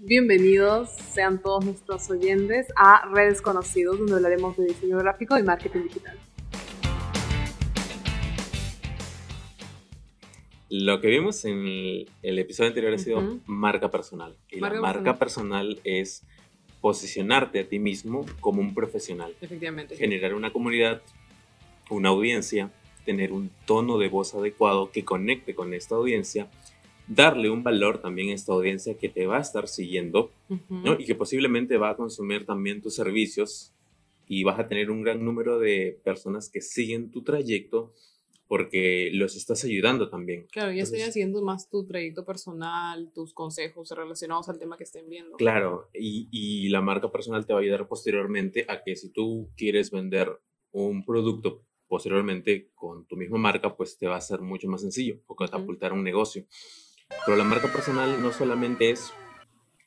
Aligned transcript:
Bienvenidos 0.00 0.90
sean 0.90 1.42
todos 1.42 1.64
nuestros 1.64 2.08
oyentes 2.08 2.68
a 2.76 3.08
Redes 3.12 3.42
Conocidos, 3.42 3.98
donde 3.98 4.14
hablaremos 4.14 4.56
de 4.56 4.66
diseño 4.66 4.96
gráfico 4.98 5.36
y 5.36 5.42
marketing 5.42 5.82
digital. 5.82 6.16
Lo 10.70 11.00
que 11.00 11.08
vimos 11.08 11.44
en 11.44 12.06
el, 12.22 12.38
episodio 12.38 12.68
anterior 12.68 12.94
ha 12.94 12.98
sido 12.98 13.40
marca 13.46 13.90
personal. 13.90 14.36
Y 14.52 14.60
Marca 14.60 14.76
la 14.76 14.82
marca 14.82 15.18
personal 15.18 15.80
es 15.82 16.22
posicionarte 16.80 17.58
a 17.58 17.68
ti 17.68 17.80
mismo 17.80 18.24
como 18.38 18.60
un 18.60 18.74
profesional, 18.74 19.34
Efectivamente. 19.40 19.96
generar 19.96 20.34
una 20.34 20.52
comunidad, 20.52 21.02
una 21.90 22.10
audiencia, 22.10 22.70
tener 23.04 23.32
un 23.32 23.50
tono 23.66 23.98
de 23.98 24.08
voz 24.08 24.32
adecuado 24.36 24.92
que 24.92 25.04
conecte 25.04 25.56
con 25.56 25.74
esta 25.74 25.96
audiencia, 25.96 26.46
darle 27.08 27.50
un 27.50 27.62
valor 27.62 27.98
también 27.98 28.30
a 28.30 28.34
esta 28.34 28.52
audiencia 28.52 28.96
que 28.96 29.08
te 29.08 29.26
va 29.26 29.38
a 29.38 29.40
estar 29.40 29.68
siguiendo. 29.68 30.30
¿no? 30.68 30.94
y 30.98 31.04
que 31.04 31.14
posiblemente 31.14 31.76
va 31.76 31.90
a 31.90 31.96
consumir 31.96 32.46
también 32.46 32.80
tus 32.80 32.94
servicios 32.94 33.72
y 34.26 34.44
vas 34.44 34.58
a 34.58 34.68
tener 34.68 34.90
un 34.90 35.02
gran 35.02 35.24
número 35.24 35.58
de 35.58 36.00
personas 36.04 36.50
que 36.50 36.60
siguen 36.60 37.10
tu 37.10 37.22
trayecto 37.22 37.92
porque 38.46 39.10
los 39.12 39.36
estás 39.36 39.62
ayudando 39.64 40.08
también. 40.08 40.46
Claro, 40.50 40.72
ya 40.72 40.82
estoy 40.82 41.02
haciendo 41.02 41.42
más 41.42 41.68
tu 41.68 41.84
trayecto 41.84 42.24
personal, 42.24 43.10
tus 43.14 43.34
consejos 43.34 43.90
relacionados 43.90 44.48
al 44.48 44.58
tema 44.58 44.78
que 44.78 44.84
estén 44.84 45.08
viendo. 45.08 45.36
Claro, 45.36 45.90
y, 45.92 46.28
y 46.30 46.70
la 46.70 46.80
marca 46.80 47.12
personal 47.12 47.44
te 47.44 47.52
va 47.52 47.58
a 47.58 47.62
ayudar 47.62 47.86
posteriormente 47.88 48.64
a 48.68 48.82
que 48.82 48.96
si 48.96 49.10
tú 49.10 49.50
quieres 49.54 49.90
vender 49.90 50.40
un 50.72 51.04
producto 51.04 51.62
posteriormente 51.88 52.70
con 52.74 53.06
tu 53.06 53.16
misma 53.16 53.38
marca, 53.38 53.76
pues 53.76 53.98
te 53.98 54.06
va 54.06 54.16
a 54.16 54.20
ser 54.20 54.40
mucho 54.40 54.68
más 54.68 54.80
sencillo 54.80 55.18
o 55.26 55.36
catapultar 55.36 55.92
un 55.92 56.02
negocio. 56.02 56.44
Pero 57.24 57.36
la 57.36 57.44
marca 57.44 57.72
personal 57.72 58.20
no 58.22 58.32
solamente 58.32 58.90
es, 58.90 59.12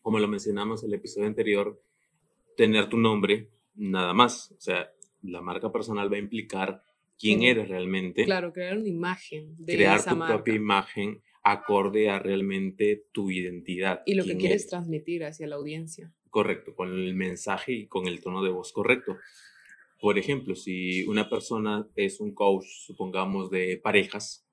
como 0.02 0.20
lo 0.20 0.28
mencionamos 0.28 0.84
en 0.84 0.90
el 0.90 0.96
episodio 0.96 1.28
anterior, 1.28 1.82
tener 2.58 2.90
tu 2.90 2.98
nombre, 2.98 3.50
nada 3.76 4.14
más. 4.14 4.52
O 4.52 4.60
sea, 4.62 4.92
la 5.22 5.42
marca 5.42 5.72
personal 5.72 6.12
va 6.12 6.18
a 6.18 6.20
implicar 6.20 6.84
quién 7.20 7.44
eres 7.44 7.70
realmente, 7.70 8.26
Claro, 8.26 8.52
crear 8.52 8.78
una 8.78 8.88
imagen 8.90 9.56
de 9.58 9.76
crear 9.76 10.00
esa 10.00 10.12
tu 10.12 10.18
marca 10.18 10.36
propia 10.36 10.56
imagen 10.56 11.22
acorde 11.44 12.10
a 12.10 12.20
realmente 12.20 13.06
tu 13.12 13.32
identidad. 13.32 14.02
y 14.06 14.16
lo 14.16 14.24
que 14.24 14.38
quieres 14.38 14.62
eres. 14.62 14.68
transmitir 14.70 15.24
hacia 15.24 15.48
la 15.48 15.56
audiencia. 15.56 16.12
correcto, 16.30 16.76
con 16.76 16.90
el 16.90 17.14
mensaje 17.14 17.74
y 17.74 17.88
con 17.88 18.08
el 18.08 18.22
tono 18.22 18.44
de 18.44 18.50
voz 18.52 18.72
correcto. 18.72 19.18
Por 20.00 20.18
ejemplo, 20.18 20.56
si 20.56 21.04
una 21.06 21.30
persona 21.30 21.88
es 21.96 22.20
un 22.20 22.34
coach, 22.34 22.66
supongamos, 22.86 23.52
de 23.52 23.78
parejas. 23.84 24.48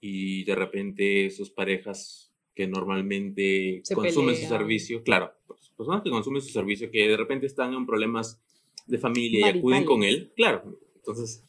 Y 0.00 0.44
de 0.44 0.54
repente 0.54 1.30
sus 1.30 1.50
parejas 1.50 2.32
que 2.54 2.66
normalmente 2.66 3.80
Se 3.84 3.94
consumen 3.94 4.34
su 4.36 4.42
servicio, 4.48 5.02
claro, 5.02 5.32
pues, 5.46 5.70
personas 5.76 6.02
que 6.02 6.10
consumen 6.10 6.42
su 6.42 6.48
servicio, 6.50 6.90
que 6.90 7.08
de 7.08 7.16
repente 7.16 7.46
están 7.46 7.72
en 7.74 7.86
problemas 7.86 8.40
de 8.86 8.98
familia 8.98 9.40
y 9.40 9.42
acuden 9.58 9.84
con 9.84 10.02
él, 10.02 10.32
claro, 10.36 10.78
entonces 10.96 11.44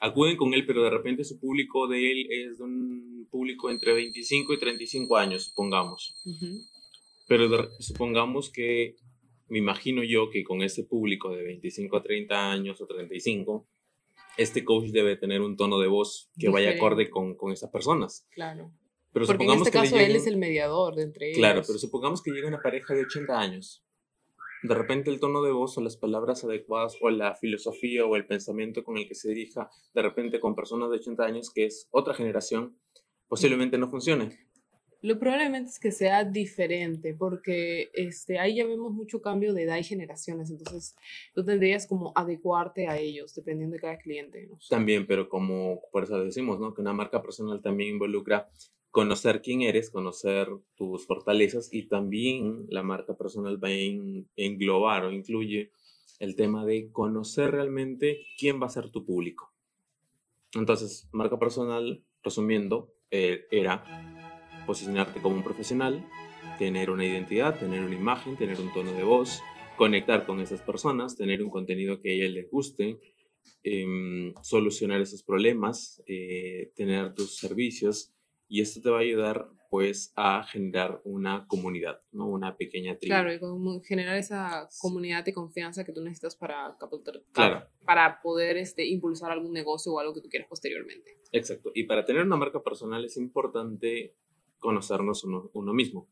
acuden 0.00 0.36
con 0.36 0.52
él, 0.54 0.66
pero 0.66 0.82
de 0.82 0.90
repente 0.90 1.24
su 1.24 1.38
público 1.40 1.86
de 1.88 2.10
él 2.12 2.26
es 2.30 2.58
de 2.58 2.64
un 2.64 3.26
público 3.30 3.70
entre 3.70 3.92
25 3.94 4.52
y 4.54 4.58
35 4.58 5.16
años, 5.16 5.44
supongamos. 5.44 6.14
Pero 7.28 7.48
de- 7.48 7.68
supongamos 7.78 8.50
que, 8.50 8.96
me 9.48 9.58
imagino 9.58 10.02
yo 10.02 10.28
que 10.30 10.44
con 10.44 10.62
ese 10.62 10.84
público 10.84 11.30
de 11.34 11.42
25 11.44 11.96
a 11.96 12.02
30 12.02 12.50
años 12.52 12.80
o 12.80 12.86
35, 12.86 13.66
este 14.36 14.64
coach 14.64 14.86
debe 14.90 15.16
tener 15.16 15.40
un 15.40 15.56
tono 15.56 15.78
de 15.78 15.88
voz 15.88 16.30
que 16.38 16.48
vaya 16.48 16.68
Diferente. 16.70 16.78
acorde 16.86 17.10
con, 17.10 17.34
con 17.36 17.52
esas 17.52 17.70
personas. 17.70 18.26
Claro. 18.30 18.72
Pero 19.12 19.26
Porque 19.26 19.44
en 19.44 19.50
supongamos 19.50 19.66
este 19.68 19.78
que 19.78 19.84
caso 19.84 19.96
él 19.98 20.02
lleguen- 20.06 20.16
es 20.16 20.26
el 20.26 20.36
mediador 20.38 20.94
de 20.94 21.02
entre 21.02 21.26
ellos. 21.28 21.38
Claro, 21.38 21.62
pero 21.66 21.78
supongamos 21.78 22.22
que 22.22 22.30
llega 22.30 22.48
una 22.48 22.62
pareja 22.62 22.94
de 22.94 23.02
80 23.02 23.38
años. 23.38 23.84
De 24.62 24.74
repente 24.74 25.10
el 25.10 25.18
tono 25.20 25.42
de 25.42 25.50
voz 25.52 25.76
o 25.76 25.80
las 25.80 25.96
palabras 25.96 26.44
adecuadas 26.44 26.96
o 27.02 27.10
la 27.10 27.34
filosofía 27.34 28.06
o 28.06 28.14
el 28.16 28.26
pensamiento 28.26 28.84
con 28.84 28.96
el 28.96 29.08
que 29.08 29.14
se 29.16 29.28
dirija 29.28 29.68
de 29.92 30.02
repente 30.02 30.38
con 30.40 30.54
personas 30.54 30.88
de 30.90 30.96
80 30.96 31.24
años, 31.24 31.50
que 31.52 31.66
es 31.66 31.88
otra 31.90 32.14
generación, 32.14 32.78
posiblemente 33.28 33.76
no 33.76 33.88
funcione. 33.90 34.38
Lo 35.02 35.18
probablemente 35.18 35.68
es 35.70 35.80
que 35.80 35.90
sea 35.90 36.24
diferente, 36.24 37.12
porque 37.12 37.90
este, 37.92 38.38
ahí 38.38 38.56
ya 38.56 38.66
vemos 38.66 38.92
mucho 38.92 39.20
cambio 39.20 39.52
de 39.52 39.64
edad 39.64 39.76
y 39.76 39.82
generaciones, 39.82 40.48
entonces 40.50 40.94
tú 41.34 41.44
tendrías 41.44 41.88
como 41.88 42.12
adecuarte 42.14 42.86
a 42.86 42.96
ellos, 42.98 43.34
dependiendo 43.34 43.74
de 43.74 43.80
cada 43.80 43.98
cliente. 43.98 44.46
¿no? 44.46 44.58
También, 44.70 45.06
pero 45.08 45.28
como 45.28 45.80
por 45.90 46.04
eso 46.04 46.22
decimos, 46.24 46.60
¿no? 46.60 46.72
Que 46.72 46.80
una 46.82 46.92
marca 46.92 47.20
personal 47.20 47.60
también 47.60 47.94
involucra 47.94 48.48
conocer 48.92 49.42
quién 49.42 49.62
eres, 49.62 49.90
conocer 49.90 50.48
tus 50.76 51.06
fortalezas 51.06 51.68
y 51.72 51.88
también 51.88 52.66
la 52.68 52.82
marca 52.84 53.16
personal 53.16 53.62
va 53.62 53.68
a 53.68 53.72
en- 53.72 54.28
englobar 54.36 55.04
o 55.04 55.10
incluye 55.12 55.72
el 56.20 56.36
tema 56.36 56.64
de 56.64 56.92
conocer 56.92 57.50
realmente 57.50 58.20
quién 58.38 58.62
va 58.62 58.66
a 58.66 58.70
ser 58.70 58.90
tu 58.90 59.04
público. 59.04 59.52
Entonces, 60.54 61.08
marca 61.12 61.38
personal, 61.38 62.04
resumiendo, 62.22 62.94
eh, 63.10 63.46
era 63.50 63.82
posicionarte 64.66 65.20
como 65.20 65.36
un 65.36 65.42
profesional, 65.42 66.04
tener 66.58 66.90
una 66.90 67.04
identidad, 67.06 67.58
tener 67.58 67.82
una 67.82 67.94
imagen, 67.94 68.36
tener 68.36 68.60
un 68.60 68.72
tono 68.72 68.92
de 68.92 69.02
voz, 69.02 69.40
conectar 69.76 70.26
con 70.26 70.40
esas 70.40 70.60
personas, 70.60 71.16
tener 71.16 71.42
un 71.42 71.50
contenido 71.50 72.00
que 72.00 72.10
a 72.10 72.14
ellas 72.14 72.30
les 72.30 72.50
guste, 72.50 73.00
em, 73.62 74.34
solucionar 74.42 75.00
esos 75.00 75.22
problemas, 75.22 76.02
eh, 76.06 76.72
tener 76.76 77.14
tus 77.14 77.36
servicios 77.36 78.12
y 78.48 78.60
esto 78.60 78.80
te 78.80 78.90
va 78.90 78.98
a 78.98 79.00
ayudar 79.00 79.48
pues 79.70 80.12
a 80.16 80.44
generar 80.44 81.00
una 81.04 81.46
comunidad, 81.46 82.02
¿no? 82.12 82.28
Una 82.28 82.58
pequeña 82.58 82.98
tribu. 82.98 83.08
Claro, 83.14 83.32
y 83.32 83.40
como 83.40 83.80
generar 83.80 84.18
esa 84.18 84.68
comunidad 84.78 85.24
de 85.24 85.32
confianza 85.32 85.82
que 85.82 85.92
tú 85.94 86.02
necesitas 86.02 86.36
para, 86.36 86.76
capital- 86.78 87.24
Claro. 87.32 87.66
para 87.86 88.20
poder 88.20 88.58
este, 88.58 88.84
impulsar 88.86 89.32
algún 89.32 89.54
negocio 89.54 89.94
o 89.94 89.98
algo 89.98 90.12
que 90.12 90.20
tú 90.20 90.28
quieras 90.28 90.46
posteriormente. 90.50 91.16
Exacto. 91.32 91.70
Y 91.74 91.84
para 91.84 92.04
tener 92.04 92.22
una 92.26 92.36
marca 92.36 92.62
personal 92.62 93.02
es 93.06 93.16
importante 93.16 94.14
conocernos 94.62 95.24
uno, 95.24 95.50
uno 95.52 95.74
mismo. 95.74 96.08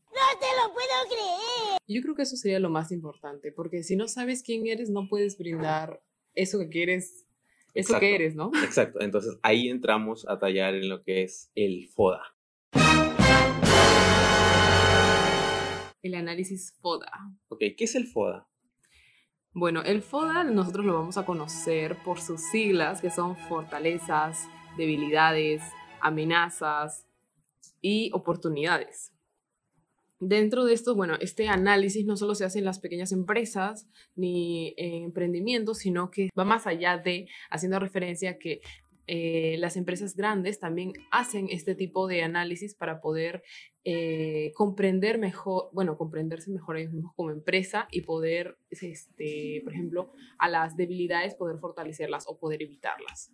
Yo 1.87 2.03
creo 2.03 2.15
que 2.15 2.23
eso 2.23 2.37
sería 2.37 2.61
lo 2.61 2.69
más 2.69 2.93
importante, 2.93 3.51
porque 3.51 3.83
si 3.83 3.97
no 3.97 4.07
sabes 4.07 4.43
quién 4.43 4.67
eres, 4.67 4.91
no 4.91 5.09
puedes 5.09 5.39
brindar 5.39 6.03
eso 6.35 6.59
que 6.59 6.69
quieres, 6.69 7.27
eso 7.75 7.95
Exacto. 7.95 8.01
que 8.01 8.15
eres, 8.15 8.37
¿no? 8.37 8.51
Exacto. 8.63 9.01
Entonces 9.01 9.39
ahí 9.43 9.69
entramos 9.69 10.29
a 10.29 10.39
tallar 10.39 10.75
en 10.75 10.89
lo 10.89 11.03
que 11.03 11.23
es 11.23 11.51
el 11.55 11.89
FODA. 11.89 12.23
El 16.03 16.15
análisis 16.15 16.73
FODA. 16.81 17.11
Ok, 17.49 17.61
¿qué 17.77 17.85
es 17.85 17.95
el 17.95 18.07
FODA? 18.07 18.47
Bueno, 19.53 19.83
el 19.83 20.03
FODA 20.03 20.45
nosotros 20.45 20.87
lo 20.87 20.95
vamos 20.95 21.19
a 21.19 21.27
conocer 21.27 21.97
por 22.05 22.21
sus 22.21 22.41
siglas, 22.41 23.01
que 23.01 23.11
son 23.11 23.37
fortalezas, 23.37 24.49
debilidades, 24.77 25.63
amenazas 26.01 27.10
y 27.81 28.11
oportunidades. 28.13 29.13
Dentro 30.21 30.67
de 30.67 30.75
esto, 30.75 30.95
bueno, 30.95 31.15
este 31.21 31.49
análisis 31.49 32.05
no 32.05 32.17
solo 32.17 32.35
se 32.35 32.45
hace 32.45 32.59
en 32.59 32.67
las 32.67 32.79
pequeñas 32.79 33.11
empresas 33.11 33.89
ni 34.17 34.75
en 34.77 35.05
emprendimientos, 35.05 35.79
sino 35.79 36.11
que 36.11 36.29
va 36.39 36.45
más 36.45 36.67
allá 36.67 36.99
de 36.99 37.27
haciendo 37.51 37.79
referencia 37.79 38.33
a 38.33 38.39
que 38.39 38.61
eh, 39.07 39.57
las 39.59 39.77
empresas 39.77 40.15
grandes 40.15 40.61
también 40.61 40.93
hacen 41.11 41.49
este 41.51 41.75
tipo 41.75 42.07
de 42.07 42.23
análisis 42.23 42.75
para 42.75 43.01
poder 43.01 43.43
eh, 43.83 44.53
comprender 44.55 45.19
mejor, 45.19 45.71
bueno, 45.73 45.97
comprenderse 45.97 46.51
mejor 46.51 46.77
ellos 46.77 46.93
mismos 46.93 47.15
como 47.17 47.31
empresa 47.31 47.89
y 47.91 48.03
poder, 48.03 48.59
este, 48.71 49.63
por 49.65 49.73
ejemplo, 49.73 50.13
a 50.39 50.49
las 50.49 50.77
debilidades 50.77 51.35
poder 51.35 51.59
fortalecerlas 51.59 52.27
o 52.29 52.39
poder 52.39 52.63
evitarlas. 52.63 53.33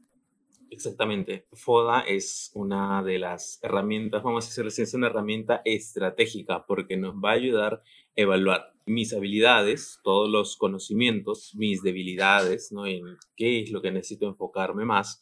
Exactamente. 0.71 1.47
FODA 1.53 2.01
es 2.01 2.51
una 2.55 3.03
de 3.03 3.19
las 3.19 3.61
herramientas, 3.63 4.23
vamos 4.23 4.45
a 4.45 4.49
decirlo 4.49 4.69
es 4.69 4.95
una 4.95 5.07
herramienta 5.07 5.63
estratégica 5.65 6.67
porque 6.67 6.97
nos 6.97 7.15
va 7.15 7.31
a 7.31 7.35
ayudar 7.35 7.75
a 7.75 7.83
evaluar 8.17 8.73
mis 8.85 9.13
habilidades, 9.13 10.01
todos 10.03 10.29
los 10.29 10.57
conocimientos, 10.57 11.55
mis 11.57 11.83
debilidades, 11.83 12.73
¿no? 12.73 12.87
En 12.87 13.17
qué 13.37 13.61
es 13.61 13.71
lo 13.71 13.83
que 13.83 13.91
necesito 13.91 14.27
enfocarme 14.27 14.85
más, 14.85 15.21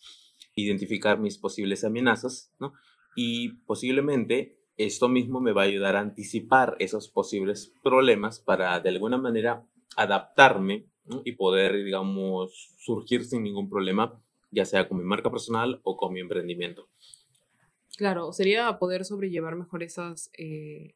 identificar 0.54 1.18
mis 1.18 1.38
posibles 1.38 1.84
amenazas, 1.84 2.52
¿no? 2.58 2.72
Y 3.16 3.54
posiblemente 3.66 4.58
esto 4.76 5.08
mismo 5.08 5.40
me 5.40 5.52
va 5.52 5.62
a 5.62 5.66
ayudar 5.66 5.96
a 5.96 6.00
anticipar 6.00 6.76
esos 6.78 7.08
posibles 7.08 7.72
problemas 7.82 8.40
para 8.40 8.80
de 8.80 8.88
alguna 8.88 9.18
manera 9.18 9.66
adaptarme 9.96 10.86
y 11.24 11.32
poder, 11.32 11.84
digamos, 11.84 12.74
surgir 12.78 13.24
sin 13.24 13.42
ningún 13.42 13.68
problema 13.68 14.20
ya 14.54 14.64
sea 14.64 14.88
con 14.88 14.98
mi 14.98 15.04
marca 15.04 15.30
personal 15.30 15.80
o 15.82 15.96
con 15.96 16.12
mi 16.12 16.20
emprendimiento. 16.20 16.88
Claro, 17.96 18.32
sería 18.32 18.78
poder 18.78 19.04
sobrellevar 19.04 19.54
mejor 19.54 19.82
esas, 19.82 20.30
eh, 20.36 20.94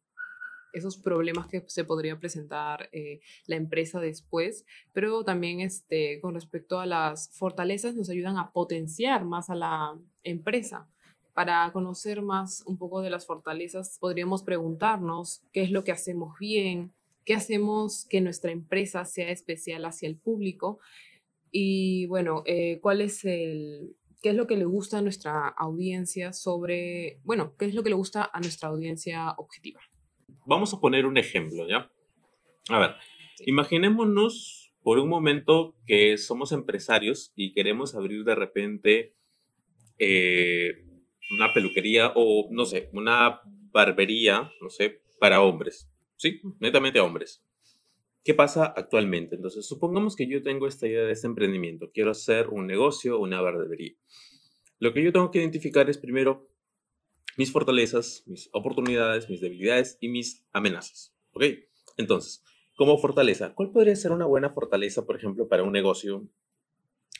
esos 0.72 0.96
problemas 0.96 1.46
que 1.46 1.62
se 1.66 1.84
podría 1.84 2.18
presentar 2.18 2.88
eh, 2.92 3.20
la 3.46 3.56
empresa 3.56 4.00
después, 4.00 4.64
pero 4.92 5.24
también 5.24 5.60
este, 5.60 6.20
con 6.20 6.34
respecto 6.34 6.80
a 6.80 6.86
las 6.86 7.30
fortalezas 7.36 7.94
nos 7.94 8.10
ayudan 8.10 8.36
a 8.36 8.50
potenciar 8.50 9.24
más 9.24 9.50
a 9.50 9.54
la 9.54 9.98
empresa. 10.24 10.88
Para 11.34 11.70
conocer 11.72 12.20
más 12.20 12.64
un 12.66 12.78
poco 12.78 13.00
de 13.00 13.10
las 13.10 13.26
fortalezas, 13.26 13.98
podríamos 14.00 14.42
preguntarnos 14.42 15.42
qué 15.52 15.62
es 15.62 15.70
lo 15.70 15.84
que 15.84 15.92
hacemos 15.92 16.36
bien, 16.40 16.92
qué 17.24 17.34
hacemos 17.34 18.06
que 18.06 18.20
nuestra 18.20 18.50
empresa 18.50 19.04
sea 19.04 19.30
especial 19.30 19.84
hacia 19.84 20.08
el 20.08 20.16
público 20.16 20.80
y 21.50 22.06
bueno, 22.06 22.42
eh, 22.46 22.78
cuál 22.80 23.00
es 23.00 23.24
el, 23.24 23.96
qué 24.22 24.30
es 24.30 24.34
lo 24.34 24.46
que 24.46 24.56
le 24.56 24.64
gusta 24.64 24.98
a 24.98 25.02
nuestra 25.02 25.48
audiencia 25.48 26.32
sobre, 26.32 27.20
bueno, 27.24 27.54
qué 27.58 27.66
es 27.66 27.74
lo 27.74 27.82
que 27.82 27.90
le 27.90 27.96
gusta 27.96 28.30
a 28.32 28.40
nuestra 28.40 28.68
audiencia 28.68 29.32
objetiva. 29.36 29.80
Vamos 30.46 30.72
a 30.74 30.80
poner 30.80 31.06
un 31.06 31.18
ejemplo, 31.18 31.68
¿ya? 31.68 31.90
A 32.68 32.78
ver, 32.78 32.90
imaginémonos 33.46 34.74
por 34.82 34.98
un 34.98 35.08
momento 35.08 35.76
que 35.86 36.16
somos 36.16 36.52
empresarios 36.52 37.32
y 37.36 37.52
queremos 37.52 37.94
abrir 37.94 38.24
de 38.24 38.34
repente 38.34 39.14
eh, 39.98 40.84
una 41.30 41.52
peluquería 41.52 42.12
o, 42.14 42.48
no 42.50 42.64
sé, 42.64 42.88
una 42.92 43.40
barbería, 43.70 44.50
no 44.60 44.70
sé, 44.70 45.02
para 45.20 45.42
hombres, 45.42 45.90
¿sí? 46.16 46.40
Netamente 46.60 47.00
hombres. 47.00 47.44
¿Qué 48.28 48.34
pasa 48.34 48.66
actualmente? 48.66 49.36
Entonces, 49.36 49.64
supongamos 49.64 50.14
que 50.14 50.26
yo 50.26 50.42
tengo 50.42 50.66
esta 50.66 50.86
idea 50.86 51.00
de 51.00 51.12
este 51.12 51.26
emprendimiento. 51.26 51.90
Quiero 51.94 52.10
hacer 52.10 52.48
un 52.48 52.66
negocio, 52.66 53.18
una 53.18 53.40
barbería. 53.40 53.94
Lo 54.78 54.92
que 54.92 55.02
yo 55.02 55.14
tengo 55.14 55.30
que 55.30 55.38
identificar 55.38 55.88
es 55.88 55.96
primero 55.96 56.46
mis 57.38 57.50
fortalezas, 57.50 58.24
mis 58.26 58.50
oportunidades, 58.52 59.30
mis 59.30 59.40
debilidades 59.40 59.96
y 60.02 60.08
mis 60.10 60.44
amenazas. 60.52 61.16
¿Ok? 61.32 61.44
Entonces, 61.96 62.44
como 62.76 62.98
fortaleza, 62.98 63.54
¿cuál 63.54 63.70
podría 63.70 63.96
ser 63.96 64.12
una 64.12 64.26
buena 64.26 64.50
fortaleza, 64.50 65.06
por 65.06 65.16
ejemplo, 65.16 65.48
para 65.48 65.62
un 65.62 65.72
negocio 65.72 66.28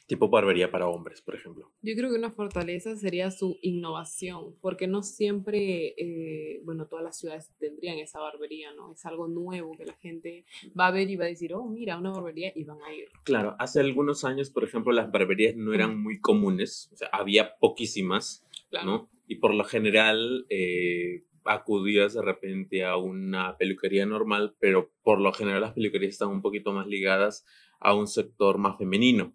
tipo 0.09 0.31
barbería 0.31 0.71
para 0.71 0.89
hombres, 0.89 1.21
por 1.21 1.37
ejemplo. 1.37 1.71
Yo 1.83 1.95
creo 1.95 2.11
que 2.11 2.17
una 2.17 2.33
fortaleza 2.33 2.97
sería 2.97 3.31
su 3.31 3.59
innovación, 3.61 4.57
porque 4.63 4.89
no 4.89 5.03
siempre, 5.03 5.95
eh, 5.99 6.63
bueno, 6.65 6.87
todas 6.87 7.05
las 7.05 7.19
ciudades 7.19 7.53
tendrían 7.59 7.99
esa 7.99 8.19
barbería, 8.19 8.73
¿no? 8.73 8.93
Es 8.93 9.05
algo 9.05 9.29
nuevo 9.29 9.77
que 9.77 9.85
la 9.85 9.95
gente 9.97 10.47
va 10.79 10.87
a 10.89 10.91
ver 10.91 11.11
y 11.11 11.17
va 11.17 11.27
a 11.27 11.29
decir, 11.29 11.53
oh, 11.53 11.67
mira, 11.67 11.99
una 11.99 12.11
barbería 12.11 12.51
y 12.55 12.65
van 12.65 12.83
a 12.83 12.93
ir. 12.93 13.09
Claro, 13.23 13.55
hace 13.59 13.81
algunos 13.81 14.25
años, 14.25 14.49
por 14.49 14.65
ejemplo, 14.65 14.93
las 14.93 15.13
barberías 15.13 15.55
no 15.57 15.75
eran 15.75 16.01
muy 16.01 16.21
comunes, 16.21 16.89
o 16.95 16.97
sea, 16.97 17.09
había 17.13 17.59
poquísimas, 17.59 18.47
¿no? 18.85 19.11
Y 19.29 19.37
por 19.37 19.55
lo 19.55 19.65
general... 19.65 20.47
Eh, 20.49 21.25
acudías 21.45 22.13
de 22.13 22.21
repente 22.21 22.85
a 22.85 22.99
una 22.99 23.57
peluquería 23.57 24.05
normal, 24.05 24.55
pero 24.61 24.93
por 25.03 25.19
lo 25.19 25.33
general 25.33 25.63
las 25.63 25.73
peluquerías 25.73 26.13
están 26.13 26.29
un 26.29 26.43
poquito 26.43 26.75
más 26.75 26.87
ligadas 26.87 27.47
a 27.81 27.95
un 27.95 28.07
sector 28.07 28.59
más 28.59 28.77
femenino. 28.77 29.35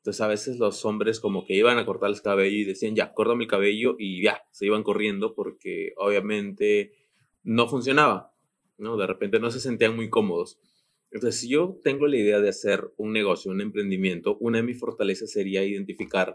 Entonces 0.00 0.22
a 0.22 0.28
veces 0.28 0.58
los 0.58 0.86
hombres 0.86 1.20
como 1.20 1.44
que 1.44 1.54
iban 1.54 1.76
a 1.76 1.84
cortar 1.84 2.08
el 2.08 2.22
cabello 2.22 2.56
y 2.56 2.64
decían, 2.64 2.96
ya, 2.96 3.12
córtame 3.12 3.44
el 3.44 3.50
cabello 3.50 3.96
y 3.98 4.22
ya, 4.22 4.42
se 4.50 4.64
iban 4.64 4.82
corriendo 4.82 5.34
porque 5.34 5.92
obviamente 5.98 6.92
no 7.42 7.68
funcionaba, 7.68 8.34
¿no? 8.78 8.96
De 8.96 9.06
repente 9.06 9.38
no 9.40 9.50
se 9.50 9.60
sentían 9.60 9.94
muy 9.94 10.08
cómodos. 10.08 10.58
Entonces, 11.10 11.40
si 11.40 11.50
yo 11.50 11.78
tengo 11.82 12.06
la 12.06 12.16
idea 12.16 12.40
de 12.40 12.48
hacer 12.48 12.90
un 12.96 13.12
negocio, 13.12 13.50
un 13.50 13.60
emprendimiento, 13.60 14.38
una 14.38 14.58
de 14.58 14.64
mis 14.64 14.80
fortalezas 14.80 15.32
sería 15.32 15.64
identificar 15.64 16.34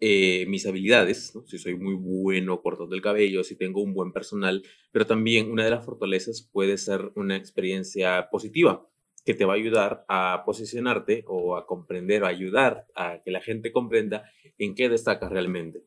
eh, 0.00 0.46
mis 0.48 0.66
habilidades, 0.66 1.36
¿no? 1.36 1.46
si 1.46 1.58
soy 1.58 1.76
muy 1.76 1.94
bueno 1.94 2.60
cortando 2.62 2.96
el 2.96 3.02
cabello, 3.02 3.44
si 3.44 3.54
tengo 3.54 3.80
un 3.80 3.94
buen 3.94 4.12
personal, 4.12 4.64
pero 4.90 5.06
también 5.06 5.52
una 5.52 5.64
de 5.64 5.70
las 5.70 5.84
fortalezas 5.84 6.42
puede 6.52 6.78
ser 6.78 7.12
una 7.14 7.36
experiencia 7.36 8.28
positiva 8.28 8.88
que 9.28 9.34
te 9.34 9.44
va 9.44 9.52
a 9.52 9.56
ayudar 9.56 10.06
a 10.08 10.42
posicionarte 10.46 11.22
o 11.26 11.58
a 11.58 11.66
comprender 11.66 12.22
o 12.22 12.26
ayudar 12.26 12.86
a 12.94 13.20
que 13.22 13.30
la 13.30 13.42
gente 13.42 13.72
comprenda 13.72 14.24
en 14.56 14.74
qué 14.74 14.88
destacas 14.88 15.30
realmente. 15.30 15.84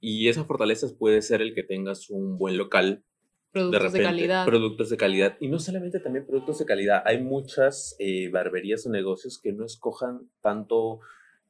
Y 0.00 0.28
esas 0.28 0.46
fortalezas 0.46 0.94
puede 0.94 1.20
ser 1.20 1.42
el 1.42 1.54
que 1.54 1.62
tengas 1.62 2.08
un 2.08 2.38
buen 2.38 2.56
local. 2.56 3.04
Productos 3.52 3.92
de, 3.92 4.02
calidad. 4.02 4.46
Productos 4.46 4.88
de 4.88 4.96
calidad. 4.96 5.36
Y 5.40 5.48
no 5.48 5.58
solamente 5.58 6.00
también 6.00 6.24
productos 6.24 6.58
de 6.58 6.64
calidad. 6.64 7.02
Hay 7.04 7.22
muchas 7.22 7.96
eh, 7.98 8.30
barberías 8.30 8.86
o 8.86 8.90
negocios 8.90 9.38
que 9.38 9.52
no 9.52 9.66
escojan 9.66 10.30
tanto, 10.40 11.00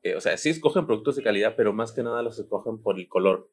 eh, 0.03 0.17
o 0.17 0.21
sea, 0.21 0.37
sí 0.37 0.49
escogen 0.49 0.85
productos 0.85 1.15
de 1.15 1.23
calidad, 1.23 1.55
pero 1.57 1.73
más 1.73 1.93
que 1.93 2.03
nada 2.03 2.25
los 2.25 2.41
escogen 2.41 2.83
por 2.83 2.99
el 2.99 3.07
color. 3.07 3.53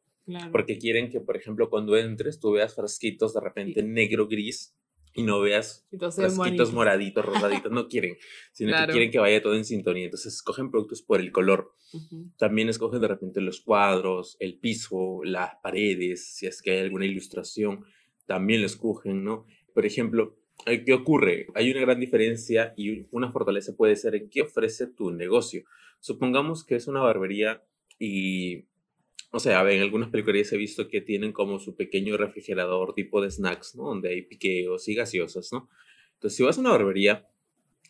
Porque 0.51 0.80
quieren 0.80 1.12
que, 1.12 1.21
por 1.21 1.38
ejemplo, 1.38 1.69
cuando 1.69 1.95
entres 1.95 2.39
tú 2.39 2.53
veas 2.53 2.73
frasquitos 2.73 3.35
de 3.35 3.39
repente 3.39 3.83
negro, 3.83 4.27
gris, 4.27 4.75
y 5.18 5.24
no 5.24 5.42
veas 5.42 5.84
frasquitos 5.90 6.72
moraditos, 6.74 7.25
rosaditos, 7.25 7.72
no 7.72 7.88
quieren, 7.88 8.18
sino 8.52 8.78
que 8.78 8.92
quieren 8.92 9.10
que 9.10 9.18
vaya 9.18 9.42
todo 9.42 9.56
en 9.56 9.66
sintonía. 9.66 10.06
Entonces 10.06 10.36
escogen 10.36 10.69
productos 10.69 11.02
por 11.02 11.19
el 11.19 11.31
color. 11.31 11.74
También 12.38 12.69
escogen 12.69 13.02
de 13.02 13.08
repente 13.08 13.42
los 13.42 13.62
cuadros, 13.62 14.38
el 14.40 14.60
piso, 14.60 15.22
las 15.24 15.56
paredes, 15.64 16.36
si 16.36 16.46
es 16.46 16.62
que 16.62 16.69
hay 16.69 16.80
alguna 16.81 17.08
ilustración, 17.08 17.84
también 18.28 18.62
lo 18.62 18.68
escogen, 18.68 19.24
¿no? 19.24 19.48
Por 19.74 19.88
ejemplo, 19.88 20.38
eh, 20.68 20.84
¿qué 20.86 20.94
ocurre? 20.94 21.48
Hay 21.56 21.72
una 21.72 21.81
gran 21.81 22.00
diferencia 22.00 22.75
y 22.78 23.08
una 23.10 23.31
fortaleza 23.31 23.75
puede 23.75 23.96
ser 23.96 24.14
en 24.14 24.30
qué 24.30 24.44
ofrece 24.44 24.86
tu 24.86 25.10
negocio. 25.10 25.64
Supongamos 26.00 26.64
que 26.64 26.75
es 26.75 26.88
una 26.88 27.02
barbería 27.02 27.64
y 27.98 28.66
o 29.31 29.39
sea, 29.39 29.69
en 29.69 29.81
algunas 29.81 30.09
peluquerías 30.09 30.51
he 30.53 30.57
visto 30.57 30.88
que 30.88 31.01
tienen 31.01 31.33
como 31.33 31.59
su 31.59 31.75
pequeño 31.75 32.15
refrigerador 32.18 32.94
tipo 32.94 33.21
de 33.21 33.29
snacks, 33.29 33.75
¿no? 33.75 33.83
Donde 33.83 34.09
hay 34.09 34.21
piqueos 34.21 34.88
y 34.88 34.95
gaseosas, 34.95 35.51
¿no? 35.51 35.69
Entonces, 36.13 36.38
si 36.38 36.44
vas 36.44 36.57
a 36.57 36.62
una 36.62 36.71
barbería, 36.71 37.27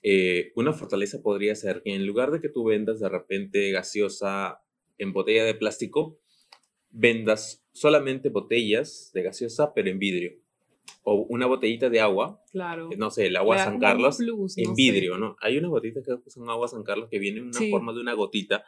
eh, 0.03 0.51
una 0.55 0.73
fortaleza 0.73 1.21
podría 1.21 1.55
ser 1.55 1.81
que 1.83 1.93
en 1.93 2.05
lugar 2.05 2.31
de 2.31 2.41
que 2.41 2.49
tú 2.49 2.65
vendas 2.65 2.99
de 2.99 3.09
repente 3.09 3.71
gaseosa 3.71 4.61
en 4.97 5.13
botella 5.13 5.45
de 5.45 5.53
plástico, 5.53 6.19
vendas 6.89 7.63
solamente 7.71 8.29
botellas 8.29 9.11
de 9.13 9.23
gaseosa, 9.23 9.73
pero 9.73 9.89
en 9.89 9.99
vidrio. 9.99 10.31
O 11.03 11.25
una 11.29 11.45
botellita 11.45 11.89
de 11.89 11.99
agua. 11.99 12.41
Claro. 12.51 12.89
No 12.97 13.11
sé, 13.11 13.27
el 13.27 13.35
agua 13.35 13.57
San 13.59 13.79
Carlos 13.79 14.19
en 14.57 14.73
vidrio, 14.73 15.17
¿no? 15.17 15.35
Hay 15.39 15.57
unas 15.57 15.69
botitas 15.69 16.03
que 16.03 16.29
son 16.29 16.49
agua 16.49 16.67
San 16.67 16.83
Carlos 16.83 17.09
que 17.09 17.19
vienen 17.19 17.43
en 17.43 17.49
una 17.49 17.69
forma 17.69 17.93
de 17.93 18.01
una 18.01 18.13
gotita 18.13 18.63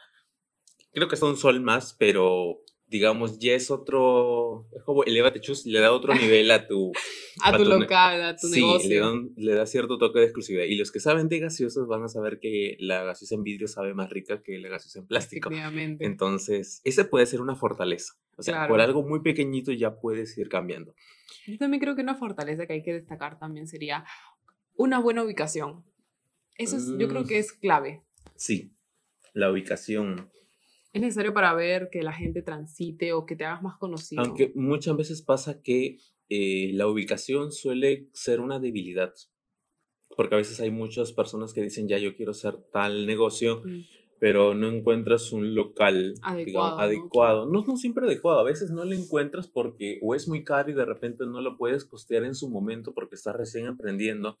creo 0.92 1.08
que 1.08 1.16
son 1.16 1.36
sol 1.36 1.60
más, 1.60 1.94
pero 1.98 2.62
digamos, 2.90 3.38
ya 3.38 3.54
es 3.54 3.70
otro, 3.70 4.66
es 4.76 4.82
como 4.82 5.04
elevate 5.04 5.40
chus, 5.40 5.64
le 5.64 5.78
da 5.78 5.92
otro 5.92 6.12
nivel 6.12 6.50
a 6.50 6.66
tu... 6.66 6.90
a, 7.44 7.56
tu, 7.56 7.64
local, 7.64 8.22
a 8.22 8.36
tu 8.36 8.48
sí, 8.48 8.60
negocio. 8.60 9.14
Le, 9.36 9.44
le 9.44 9.54
da 9.54 9.64
cierto 9.64 9.96
toque 9.96 10.18
de 10.18 10.24
exclusividad. 10.24 10.64
Y 10.64 10.74
los 10.74 10.90
que 10.90 10.98
saben 10.98 11.28
de 11.28 11.38
gaseosas 11.38 11.86
van 11.86 12.02
a 12.02 12.08
saber 12.08 12.40
que 12.40 12.76
la 12.80 13.04
gaseosa 13.04 13.36
en 13.36 13.44
vidrio 13.44 13.68
sabe 13.68 13.94
más 13.94 14.10
rica 14.10 14.42
que 14.42 14.58
la 14.58 14.68
gaseosa 14.68 14.98
en 14.98 15.06
plástico. 15.06 15.50
Entonces, 16.00 16.80
esa 16.82 17.08
puede 17.08 17.26
ser 17.26 17.40
una 17.40 17.54
fortaleza. 17.54 18.14
O 18.36 18.42
sea, 18.42 18.66
por 18.66 18.80
algo 18.80 19.04
muy 19.04 19.20
pequeñito 19.20 19.70
ya 19.70 20.00
puedes 20.00 20.36
ir 20.36 20.48
cambiando. 20.48 20.94
Yo 21.46 21.58
también 21.58 21.80
creo 21.80 21.94
que 21.94 22.02
una 22.02 22.16
fortaleza 22.16 22.66
que 22.66 22.72
hay 22.72 22.82
que 22.82 22.92
destacar 22.92 23.38
también 23.38 23.68
sería 23.68 24.04
una 24.74 24.98
buena 24.98 25.22
ubicación. 25.22 25.84
Eso 26.56 26.76
es, 26.76 26.88
yo 26.98 27.06
creo 27.08 27.22
mm. 27.22 27.26
que 27.26 27.38
es 27.38 27.52
clave. 27.52 28.02
Sí, 28.34 28.72
la 29.32 29.50
ubicación 29.50 30.30
es 30.92 31.00
necesario 31.00 31.32
para 31.32 31.54
ver 31.54 31.88
que 31.90 32.02
la 32.02 32.12
gente 32.12 32.42
transite 32.42 33.12
o 33.12 33.24
que 33.24 33.36
te 33.36 33.44
hagas 33.44 33.62
más 33.62 33.76
conocido. 33.78 34.22
Aunque 34.22 34.52
muchas 34.54 34.96
veces 34.96 35.22
pasa 35.22 35.62
que 35.62 35.98
eh, 36.28 36.70
la 36.74 36.88
ubicación 36.88 37.52
suele 37.52 38.08
ser 38.12 38.40
una 38.40 38.58
debilidad. 38.58 39.12
Porque 40.16 40.34
a 40.34 40.38
veces 40.38 40.58
hay 40.60 40.70
muchas 40.70 41.12
personas 41.12 41.52
que 41.52 41.62
dicen, 41.62 41.88
ya 41.88 41.98
yo 41.98 42.16
quiero 42.16 42.32
hacer 42.32 42.56
tal 42.72 43.06
negocio, 43.06 43.62
mm. 43.64 43.80
pero 44.18 44.54
no 44.54 44.68
encuentras 44.68 45.30
un 45.32 45.54
local 45.54 46.14
adecuado. 46.22 46.80
adecuado. 46.80 47.46
¿no? 47.46 47.64
no, 47.64 47.76
siempre 47.76 48.06
adecuado, 48.06 48.40
a 48.40 48.44
veces 48.44 48.72
no 48.72 48.84
lo 48.84 48.92
encuentras 48.92 49.46
porque 49.46 50.00
o 50.02 50.16
es 50.16 50.26
muy 50.26 50.42
caro 50.42 50.70
y 50.70 50.74
de 50.74 50.84
repente 50.84 51.24
no 51.24 51.40
lo 51.40 51.56
puedes 51.56 51.84
costear 51.84 52.24
en 52.24 52.34
su 52.34 52.50
momento 52.50 52.92
porque 52.92 53.14
estás 53.14 53.36
recién 53.36 53.68
aprendiendo 53.68 54.36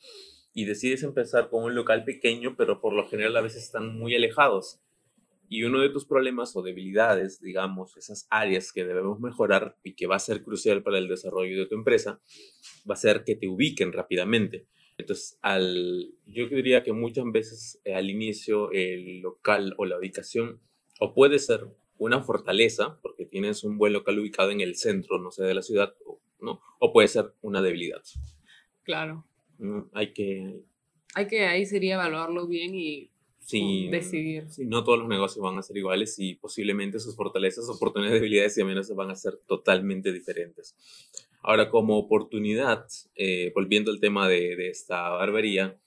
y 0.52 0.64
decides 0.64 1.04
empezar 1.04 1.48
con 1.48 1.62
un 1.62 1.76
local 1.76 2.04
pequeño, 2.04 2.56
pero 2.56 2.80
por 2.80 2.92
lo 2.92 3.08
general 3.08 3.36
a 3.36 3.40
veces 3.40 3.62
están 3.62 3.96
muy 3.96 4.16
alejados. 4.16 4.80
Y 5.52 5.64
uno 5.64 5.80
de 5.80 5.90
tus 5.90 6.06
problemas 6.06 6.54
o 6.54 6.62
debilidades, 6.62 7.40
digamos, 7.40 7.96
esas 7.96 8.28
áreas 8.30 8.72
que 8.72 8.84
debemos 8.84 9.18
mejorar 9.18 9.76
y 9.82 9.94
que 9.94 10.06
va 10.06 10.14
a 10.14 10.20
ser 10.20 10.44
crucial 10.44 10.84
para 10.84 10.96
el 10.98 11.08
desarrollo 11.08 11.58
de 11.58 11.66
tu 11.66 11.74
empresa, 11.74 12.20
va 12.88 12.94
a 12.94 12.96
ser 12.96 13.24
que 13.24 13.34
te 13.34 13.48
ubiquen 13.48 13.92
rápidamente. 13.92 14.68
Entonces, 14.96 15.38
al, 15.42 16.14
yo 16.24 16.46
diría 16.48 16.84
que 16.84 16.92
muchas 16.92 17.24
veces 17.32 17.80
eh, 17.84 17.94
al 17.94 18.10
inicio 18.10 18.70
el 18.70 19.22
local 19.22 19.74
o 19.76 19.86
la 19.86 19.98
ubicación 19.98 20.60
o 21.00 21.14
puede 21.14 21.40
ser 21.40 21.66
una 21.98 22.22
fortaleza, 22.22 23.00
porque 23.02 23.26
tienes 23.26 23.64
un 23.64 23.76
buen 23.76 23.92
local 23.92 24.20
ubicado 24.20 24.52
en 24.52 24.60
el 24.60 24.76
centro, 24.76 25.18
no 25.18 25.32
sé, 25.32 25.42
de 25.42 25.54
la 25.54 25.62
ciudad, 25.62 25.96
o, 26.06 26.20
¿no? 26.40 26.60
o 26.78 26.92
puede 26.92 27.08
ser 27.08 27.34
una 27.42 27.60
debilidad. 27.60 28.02
Claro. 28.84 29.26
Hay 29.94 30.12
que... 30.12 30.60
Hay 31.16 31.26
que 31.26 31.44
ahí 31.44 31.66
sería 31.66 31.94
evaluarlo 31.94 32.46
bien 32.46 32.72
y 32.76 33.10
sí, 33.40 33.88
decidir. 33.88 34.46
no 34.58 34.84
todos 34.84 35.00
los 35.00 35.08
negocios 35.08 35.42
van 35.42 35.58
a 35.58 35.62
ser 35.62 35.76
iguales 35.76 36.18
y 36.18 36.34
posiblemente 36.34 36.98
sus 37.00 37.16
fortalezas, 37.16 37.68
oportunidades, 37.68 38.20
debilidades 38.20 38.56
y 38.58 38.62
amenazas 38.62 38.96
van 38.96 39.10
a 39.10 39.16
ser 39.16 39.36
totalmente 39.46 40.12
diferentes. 40.12 40.76
Ahora, 41.42 41.70
como 41.70 41.98
oportunidad, 41.98 42.86
eh, 43.14 43.50
volviendo 43.54 43.90
al 43.90 44.00
tema 44.00 44.28
de, 44.28 44.56
de, 44.56 44.68
esta 44.68 45.08
barbería, 45.10 45.78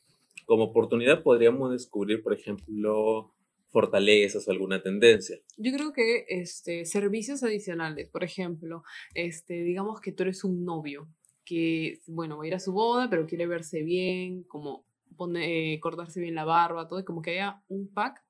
como 0.46 0.66
oportunidad 0.66 1.24
podríamos 1.24 1.72
descubrir, 1.72 2.24
por 2.24 2.34
ejemplo, 2.34 3.34
fortalezas 3.74 4.48
o 4.48 4.52
alguna 4.52 4.82
tendencia. 4.82 5.38
Yo 5.58 5.74
creo 5.74 5.92
que 5.94 6.26
este, 6.30 6.86
servicios 6.86 7.44
adicionales, 7.44 8.08
por 8.10 8.24
ejemplo, 8.24 8.84
este, 9.16 9.64
digamos 9.64 10.00
que 10.00 10.12
tú 10.12 10.24
eres 10.24 10.44
un 10.44 10.64
novio 10.64 11.08
que, 11.44 12.00
bueno, 12.08 12.38
va 12.38 12.46
a 12.46 12.48
ir 12.48 12.56
a 12.56 12.60
su 12.60 12.72
boda, 12.72 13.10
pero 13.10 13.26
quiere 13.26 13.48
verse 13.48 13.84
bien, 13.84 14.44
como 14.44 14.86
pone, 15.14 15.74
eh, 15.74 15.80
cortarse 15.80 16.20
bien 16.20 16.36
la 16.36 16.46
barba, 16.46 16.88
todo, 16.88 17.00
y 17.00 17.06
como 17.06 17.22
que 17.22 17.32
haya 17.32 17.64
un 17.68 17.88
pack 17.94 18.24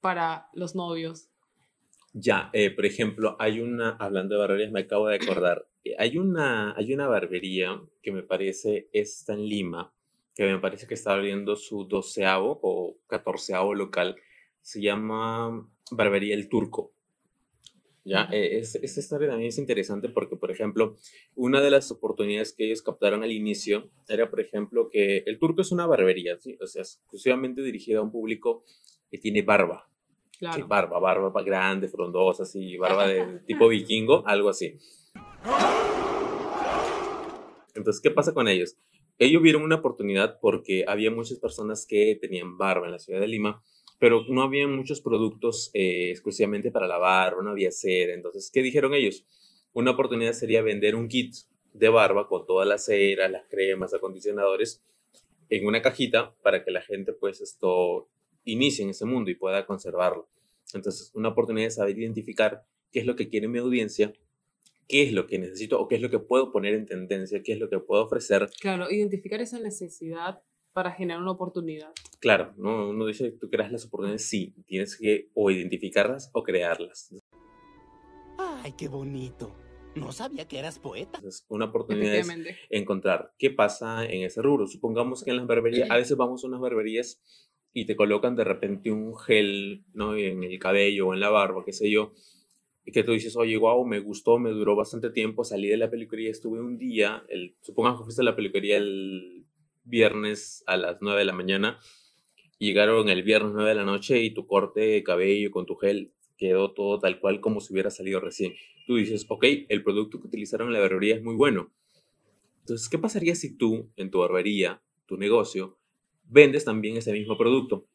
para 0.00 0.48
los 0.52 0.74
novios. 0.74 1.30
Ya, 2.12 2.50
eh, 2.52 2.70
por 2.70 2.86
ejemplo, 2.86 3.36
hay 3.40 3.60
una, 3.60 3.90
hablando 3.90 4.34
de 4.34 4.40
barberías, 4.40 4.70
me 4.70 4.80
acabo 4.80 5.08
de 5.08 5.16
acordar, 5.16 5.66
eh, 5.82 5.96
hay 5.98 6.16
una, 6.16 6.74
hay 6.76 6.94
una 6.94 7.08
barbería 7.08 7.80
que 8.02 8.12
me 8.12 8.22
parece 8.22 8.88
está 8.92 9.34
en 9.34 9.46
Lima, 9.48 9.92
que 10.34 10.44
me 10.44 10.58
parece 10.58 10.86
que 10.86 10.94
está 10.94 11.12
abriendo 11.12 11.56
su 11.56 11.84
doceavo 11.84 12.60
o 12.62 12.98
catorceavo 13.06 13.74
local, 13.74 14.16
se 14.60 14.80
llama 14.80 15.68
Barbería 15.90 16.34
El 16.34 16.48
Turco. 16.48 16.93
Ya, 18.04 18.28
eh, 18.30 18.58
es, 18.58 18.74
esta 18.74 19.00
historia 19.00 19.28
también 19.28 19.48
es 19.48 19.58
interesante 19.58 20.10
porque, 20.10 20.36
por 20.36 20.50
ejemplo, 20.50 20.96
una 21.34 21.62
de 21.62 21.70
las 21.70 21.90
oportunidades 21.90 22.52
que 22.52 22.66
ellos 22.66 22.82
captaron 22.82 23.22
al 23.22 23.32
inicio 23.32 23.90
era, 24.08 24.28
por 24.28 24.40
ejemplo, 24.40 24.90
que 24.90 25.22
el 25.26 25.38
turco 25.38 25.62
es 25.62 25.72
una 25.72 25.86
barbería, 25.86 26.38
¿sí? 26.38 26.58
o 26.60 26.66
sea, 26.66 26.82
exclusivamente 26.82 27.62
dirigida 27.62 28.00
a 28.00 28.02
un 28.02 28.12
público 28.12 28.64
que 29.10 29.18
tiene 29.18 29.42
barba. 29.42 29.88
Claro. 30.36 30.66
barba, 30.66 30.98
barba 30.98 31.42
grande, 31.44 31.88
frondosa, 31.88 32.42
así, 32.42 32.76
barba 32.76 33.06
de 33.06 33.38
tipo 33.46 33.68
vikingo, 33.68 34.26
algo 34.26 34.50
así. 34.50 34.76
Entonces, 37.74 38.02
¿qué 38.02 38.10
pasa 38.10 38.34
con 38.34 38.48
ellos? 38.48 38.76
Ellos 39.18 39.40
vieron 39.40 39.62
una 39.62 39.76
oportunidad 39.76 40.38
porque 40.40 40.84
había 40.86 41.10
muchas 41.10 41.38
personas 41.38 41.86
que 41.86 42.18
tenían 42.20 42.58
barba 42.58 42.86
en 42.86 42.92
la 42.92 42.98
ciudad 42.98 43.20
de 43.20 43.28
Lima 43.28 43.62
pero 43.98 44.24
no 44.28 44.42
había 44.42 44.66
muchos 44.66 45.00
productos 45.00 45.70
eh, 45.74 46.10
exclusivamente 46.10 46.70
para 46.70 46.86
lavar, 46.86 47.36
no 47.42 47.50
había 47.50 47.70
cera. 47.70 48.14
Entonces, 48.14 48.50
¿qué 48.52 48.62
dijeron 48.62 48.94
ellos? 48.94 49.24
Una 49.72 49.92
oportunidad 49.92 50.32
sería 50.32 50.62
vender 50.62 50.94
un 50.94 51.08
kit 51.08 51.34
de 51.72 51.88
barba 51.88 52.28
con 52.28 52.46
toda 52.46 52.64
la 52.64 52.78
cera, 52.78 53.28
las 53.28 53.44
cremas, 53.48 53.94
acondicionadores 53.94 54.82
en 55.50 55.66
una 55.66 55.82
cajita 55.82 56.34
para 56.42 56.64
que 56.64 56.70
la 56.70 56.80
gente 56.80 57.12
pues 57.12 57.40
esto 57.40 58.08
inicie 58.44 58.84
en 58.84 58.90
ese 58.90 59.04
mundo 59.04 59.30
y 59.30 59.34
pueda 59.34 59.66
conservarlo. 59.66 60.28
Entonces, 60.72 61.10
una 61.14 61.30
oportunidad 61.30 61.68
es 61.68 61.76
saber 61.76 61.98
identificar 61.98 62.64
qué 62.90 63.00
es 63.00 63.06
lo 63.06 63.16
que 63.16 63.28
quiere 63.28 63.48
mi 63.48 63.58
audiencia, 63.58 64.12
qué 64.88 65.02
es 65.02 65.12
lo 65.12 65.26
que 65.26 65.38
necesito 65.38 65.80
o 65.80 65.88
qué 65.88 65.96
es 65.96 66.02
lo 66.02 66.10
que 66.10 66.18
puedo 66.18 66.52
poner 66.52 66.74
en 66.74 66.86
tendencia, 66.86 67.42
qué 67.42 67.52
es 67.52 67.58
lo 67.58 67.68
que 67.68 67.78
puedo 67.78 68.04
ofrecer. 68.04 68.48
Claro, 68.60 68.90
identificar 68.90 69.40
esa 69.40 69.58
necesidad 69.58 70.42
para 70.74 70.90
generar 70.90 71.22
una 71.22 71.30
oportunidad. 71.30 71.92
Claro, 72.20 72.52
no, 72.58 72.90
uno 72.90 73.06
dice 73.06 73.30
que 73.30 73.38
tú 73.38 73.48
creas 73.48 73.72
las 73.72 73.86
oportunidades, 73.86 74.28
sí, 74.28 74.54
tienes 74.66 74.98
que 74.98 75.30
o 75.32 75.50
identificarlas 75.50 76.30
o 76.34 76.42
crearlas. 76.42 77.14
Ay, 78.36 78.74
qué 78.76 78.88
bonito. 78.88 79.54
No 79.94 80.10
sabía 80.10 80.48
que 80.48 80.58
eras 80.58 80.80
poeta. 80.80 81.18
Entonces, 81.18 81.46
una 81.48 81.66
oportunidad 81.66 82.16
es 82.16 82.28
encontrar 82.68 83.32
qué 83.38 83.50
pasa 83.50 84.04
en 84.04 84.24
ese 84.24 84.42
rubro. 84.42 84.66
Supongamos 84.66 85.22
que 85.22 85.30
en 85.30 85.36
las 85.36 85.46
barberías, 85.46 85.88
a 85.88 85.96
veces 85.96 86.16
vamos 86.16 86.42
a 86.42 86.48
unas 86.48 86.60
barberías 86.60 87.22
y 87.72 87.86
te 87.86 87.94
colocan 87.94 88.34
de 88.34 88.42
repente 88.42 88.90
un 88.90 89.16
gel 89.16 89.84
¿no? 89.92 90.16
en 90.16 90.42
el 90.42 90.58
cabello 90.58 91.08
o 91.08 91.14
en 91.14 91.20
la 91.20 91.30
barba, 91.30 91.64
qué 91.64 91.72
sé 91.72 91.88
yo, 91.88 92.12
y 92.84 92.90
que 92.90 93.04
tú 93.04 93.12
dices, 93.12 93.36
oye, 93.36 93.56
wow, 93.56 93.86
me 93.86 94.00
gustó, 94.00 94.38
me 94.38 94.50
duró 94.50 94.74
bastante 94.74 95.10
tiempo, 95.10 95.44
salí 95.44 95.68
de 95.68 95.76
la 95.76 95.90
peluquería, 95.90 96.30
estuve 96.30 96.60
un 96.60 96.76
día, 96.76 97.24
el, 97.28 97.56
supongamos 97.60 98.00
que 98.00 98.04
fuiste 98.04 98.22
a 98.22 98.24
la 98.24 98.36
peluquería 98.36 98.76
el 98.76 99.43
viernes 99.84 100.64
a 100.66 100.76
las 100.76 100.98
9 101.00 101.20
de 101.20 101.24
la 101.24 101.32
mañana, 101.32 101.78
llegaron 102.58 103.08
el 103.08 103.22
viernes 103.22 103.52
9 103.54 103.68
de 103.68 103.74
la 103.74 103.84
noche 103.84 104.22
y 104.22 104.32
tu 104.32 104.46
corte 104.46 104.80
de 104.80 105.02
cabello 105.02 105.50
con 105.50 105.66
tu 105.66 105.76
gel 105.76 106.12
quedó 106.36 106.72
todo 106.72 106.98
tal 106.98 107.20
cual 107.20 107.40
como 107.40 107.60
si 107.60 107.72
hubiera 107.72 107.90
salido 107.90 108.20
recién. 108.20 108.54
Tú 108.86 108.96
dices, 108.96 109.24
ok, 109.28 109.44
el 109.68 109.82
producto 109.82 110.20
que 110.20 110.26
utilizaron 110.26 110.68
en 110.68 110.74
la 110.74 110.80
barbería 110.80 111.14
es 111.14 111.22
muy 111.22 111.34
bueno. 111.34 111.72
Entonces, 112.60 112.88
¿qué 112.88 112.98
pasaría 112.98 113.34
si 113.34 113.56
tú 113.56 113.90
en 113.96 114.10
tu 114.10 114.18
barbería, 114.20 114.82
tu 115.06 115.16
negocio, 115.16 115.78
vendes 116.24 116.64
también 116.64 116.96
ese 116.96 117.12
mismo 117.12 117.36
producto? 117.36 117.86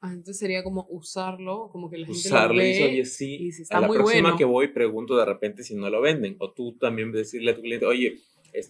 Ah, 0.00 0.12
entonces 0.12 0.38
sería 0.38 0.62
como 0.62 0.86
usarlo, 0.90 1.70
como 1.72 1.90
que 1.90 1.98
la 1.98 2.06
gente 2.06 2.20
Usarlo 2.20 2.54
lo 2.54 2.60
ve, 2.60 2.78
y 2.78 2.82
oye, 2.84 3.04
sí, 3.04 3.50
a 3.70 3.80
la 3.80 3.88
próxima 3.88 4.36
que 4.36 4.44
voy 4.44 4.68
pregunto 4.68 5.16
de 5.16 5.24
repente 5.24 5.64
si 5.64 5.74
no 5.74 5.90
lo 5.90 6.00
venden. 6.00 6.36
O 6.38 6.52
tú 6.52 6.76
también 6.78 7.10
decirle 7.10 7.50
a 7.50 7.54
tu 7.54 7.62
cliente, 7.62 7.84
oye, 7.84 8.18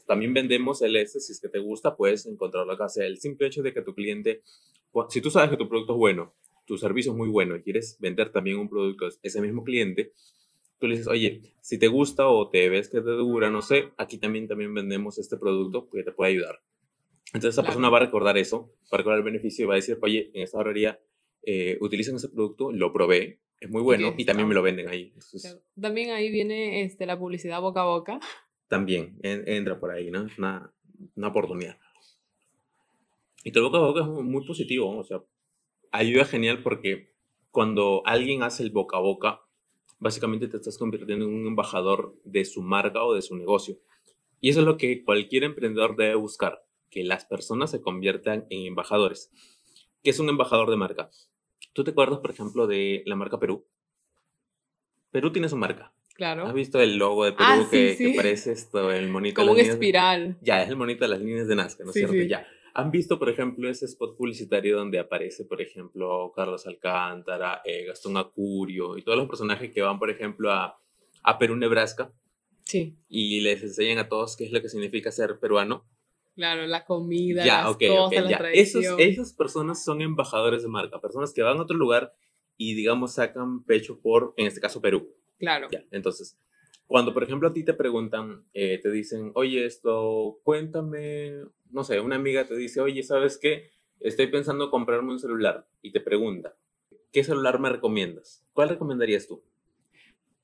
también 0.07 0.35
vendemos 0.35 0.83
el 0.83 0.97
S, 0.97 1.21
si 1.21 1.33
es 1.33 1.41
que 1.41 1.49
te 1.49 1.59
gusta, 1.59 1.97
puedes 1.97 2.27
encontrarlo 2.27 2.73
acá. 2.73 2.87
O 2.87 2.89
sea, 2.89 3.07
el 3.07 3.19
simple 3.19 3.47
hecho 3.47 3.63
de 3.63 3.73
que 3.73 3.83
tu 3.83 3.95
cliente, 3.95 4.43
si 5.09 5.21
tú 5.21 5.31
sabes 5.31 5.51
que 5.51 5.57
tu 5.57 5.69
producto 5.69 5.95
es 5.95 5.99
bueno, 5.99 6.35
tu 6.67 6.77
servicio 6.77 7.13
es 7.13 7.19
muy 7.19 7.29
bueno 7.29 7.57
y 7.57 7.63
quieres 7.63 7.97
vender 7.99 8.31
también 8.31 8.59
un 8.59 8.69
producto 8.69 9.07
a 9.07 9.11
ese 9.23 9.41
mismo 9.41 9.65
cliente, 9.65 10.13
tú 10.79 10.87
le 10.87 10.97
dices, 10.97 11.09
oye, 11.09 11.43
si 11.61 11.79
te 11.79 11.89
gusta 11.89 12.29
o 12.29 12.51
te 12.51 12.69
ves 12.69 12.89
que 12.89 13.01
te 13.01 13.11
dura, 13.11 13.51
no 13.51 13.63
sé, 13.63 13.91
aquí 13.97 14.19
también, 14.19 14.47
también 14.47 14.73
vendemos 14.73 15.19
este 15.19 15.37
producto 15.37 15.89
que 15.91 16.03
te 16.03 16.13
puede 16.13 16.33
ayudar. 16.33 16.61
Entonces 17.27 17.55
esa 17.55 17.63
persona 17.63 17.91
va 17.91 17.99
a 17.99 18.01
recordar 18.01 18.39
eso, 18.39 18.73
va 18.85 18.97
a 18.97 18.97
recordar 18.99 19.19
el 19.19 19.25
beneficio 19.25 19.65
y 19.65 19.69
va 19.69 19.75
a 19.75 19.77
decir, 19.77 19.99
oye, 20.01 20.31
en 20.33 20.43
esta 20.43 20.59
barbería 20.59 21.01
eh, 21.43 21.77
utilizan 21.81 22.17
ese 22.17 22.29
producto, 22.29 22.73
lo 22.73 22.93
probé, 22.93 23.41
es 23.61 23.71
muy 23.71 23.83
bueno 23.83 24.15
y 24.17 24.25
también 24.25 24.49
me 24.49 24.55
lo 24.55 24.63
venden 24.63 24.89
ahí. 24.89 25.13
También 25.81 26.11
ahí 26.11 26.31
viene 26.31 26.83
este, 26.85 27.07
la 27.07 27.19
publicidad 27.19 27.61
boca 27.61 27.83
a 27.83 27.87
boca 27.87 28.21
también 28.69 29.19
entra 29.23 29.81
por 29.81 29.91
ahí, 29.91 30.11
¿no? 30.11 30.27
Es 30.27 30.39
una, 30.39 30.73
una 31.17 31.29
oportunidad. 31.29 31.79
Y 33.45 33.53
todo 33.53 33.71
boca 33.71 33.79
a 33.79 33.81
boca 33.81 34.01
es 34.01 34.25
muy 34.25 34.47
positivo, 34.47 34.97
o 34.97 35.05
sea, 35.05 35.23
ayuda 35.93 36.25
genial 36.25 36.63
porque 36.63 37.15
cuando 37.51 38.03
alguien 38.05 38.43
hace 38.43 38.63
el 38.63 38.71
boca 38.71 38.99
a 38.99 39.01
boca, 39.01 39.41
básicamente 39.99 40.49
te 40.49 40.57
estás 40.57 40.79
convirtiendo 40.79 41.25
en 41.25 41.35
un 41.35 41.47
embajador 41.47 42.15
de 42.25 42.45
su 42.45 42.63
marca 42.63 43.03
o 43.05 43.15
de 43.15 43.23
su 43.23 43.37
negocio. 43.37 43.79
Y 44.41 44.51
eso 44.51 44.61
es 44.61 44.67
lo 44.67 44.77
que 44.77 45.03
cualquier 45.05 45.45
emprendedor 45.45 45.97
debe 45.97 46.15
buscar, 46.15 46.65
que 46.91 47.05
las 47.05 47.25
personas 47.25 47.71
se 47.71 47.81
conviertan 47.81 48.47
en 48.51 48.67
embajadores. 48.67 49.31
¿Qué 50.03 50.11
es 50.11 50.21
un 50.21 50.29
embajador 50.29 50.71
de 50.71 50.77
marca? 50.77 51.11
¿Tú 51.73 51.85
te 51.85 51.91
acuerdas, 51.91 52.21
por 52.21 52.31
ejemplo, 52.31 52.67
de 52.67 53.03
la 53.07 53.17
marca 53.17 53.39
Perú? 53.39 53.65
Perú 55.11 55.33
tiene 55.33 55.49
su 55.49 55.57
marca. 55.57 55.93
Claro. 56.19 56.49
¿Has 56.49 56.53
visto 56.53 56.81
el 56.81 56.97
logo 56.97 57.25
de 57.25 57.31
Perú 57.31 57.45
ah, 57.49 57.69
que, 57.71 58.13
parece 58.17 58.51
esto, 58.51 58.91
el 58.91 59.09
monito 59.09 59.41
Como 59.41 59.55
de 59.55 59.63
las 59.63 59.69
un 59.69 59.73
espiral. 59.75 60.37
Ya, 60.43 60.65
es 60.65 60.69
el 60.69 60.75
monito 60.75 61.05
de 61.05 61.11
las 61.11 61.21
líneas 61.21 61.47
de 61.47 61.55
Nazca, 61.55 61.85
¿no 61.85 61.91
es 61.91 61.95
cierto? 61.95 62.17
Ya. 62.17 62.45
¿Han 62.75 62.91
visto, 62.91 63.21
por 63.21 63.29
ejemplo, 63.29 63.71
ese 63.71 63.85
spot 63.85 64.17
publicitario 64.17 64.77
donde 64.77 64.99
aparece, 64.99 65.45
por 65.45 65.63
ejemplo, 65.63 66.33
Carlos 66.35 66.67
Alcántara, 66.67 67.63
eh, 67.65 67.85
Gastón 67.87 68.17
Acurio 68.17 68.99
y 68.99 69.03
todos 69.03 69.17
los 69.17 69.29
personajes 69.29 69.71
que 69.71 69.81
van, 69.81 70.01
por 70.01 70.11
ejemplo, 70.11 70.51
a, 70.51 70.81
a 71.23 71.39
Perú, 71.39 71.55
Nebraska? 71.55 72.13
Sí. 72.65 72.97
Y 73.09 73.41
les 73.41 73.63
enseñan 73.63 73.99
a 73.99 74.09
todos 74.09 74.37
qué 74.37 74.45
es 74.45 74.51
lo 74.51 74.61
que 74.61 74.69
significa 74.69 75.13
ser 75.13 75.39
peruano. 75.39 75.85
Claro, 76.35 76.67
la 76.67 76.85
comida, 76.85 77.45
ya, 77.45 77.63
las 77.63 77.77
cosas, 77.77 78.29
ya. 78.29 78.39
Esos, 78.53 78.85
esas 78.99 79.33
personas 79.35 79.85
son 79.85 80.03
embajadores 80.03 80.63
de 80.63 80.69
marca, 80.69 81.01
personas 81.01 81.33
que 81.33 81.43
van 81.43 81.59
a 81.59 81.63
otro 81.63 81.77
lugar 81.77 82.13
y, 82.57 82.75
digamos, 82.75 83.15
sacan 83.15 83.63
pecho 83.63 84.01
por, 84.01 84.35
en 84.37 84.49
este 84.49 84.61
caso, 84.61 84.81
Perú. 84.81 85.15
Claro. 85.39 85.69
Ya, 85.71 85.85
entonces, 85.91 86.39
cuando 86.87 87.15
por 87.15 87.23
ejemplo 87.23 87.49
a 87.49 87.53
ti 87.53 87.65
te 87.65 87.75
preguntan, 87.75 88.45
eh, 88.55 88.79
te 88.83 88.91
dicen, 88.91 89.33
oye, 89.35 89.67
esto, 89.67 90.41
cuéntame, 90.43 91.45
no 91.71 91.85
sé, 91.85 92.01
una 92.01 92.17
amiga 92.17 92.47
te 92.47 92.57
dice, 92.57 92.81
oye, 92.81 93.03
¿sabes 93.03 93.39
qué? 93.39 93.71
Estoy 94.01 94.29
pensando 94.29 94.71
comprarme 94.71 95.13
un 95.13 95.19
celular 95.19 95.69
y 95.83 95.93
te 95.93 96.01
pregunta, 96.01 96.57
¿qué 97.13 97.25
celular 97.25 97.61
me 97.61 97.71
recomiendas? 97.71 98.45
¿Cuál 98.53 98.71
recomendarías 98.71 99.27
tú? 99.27 99.43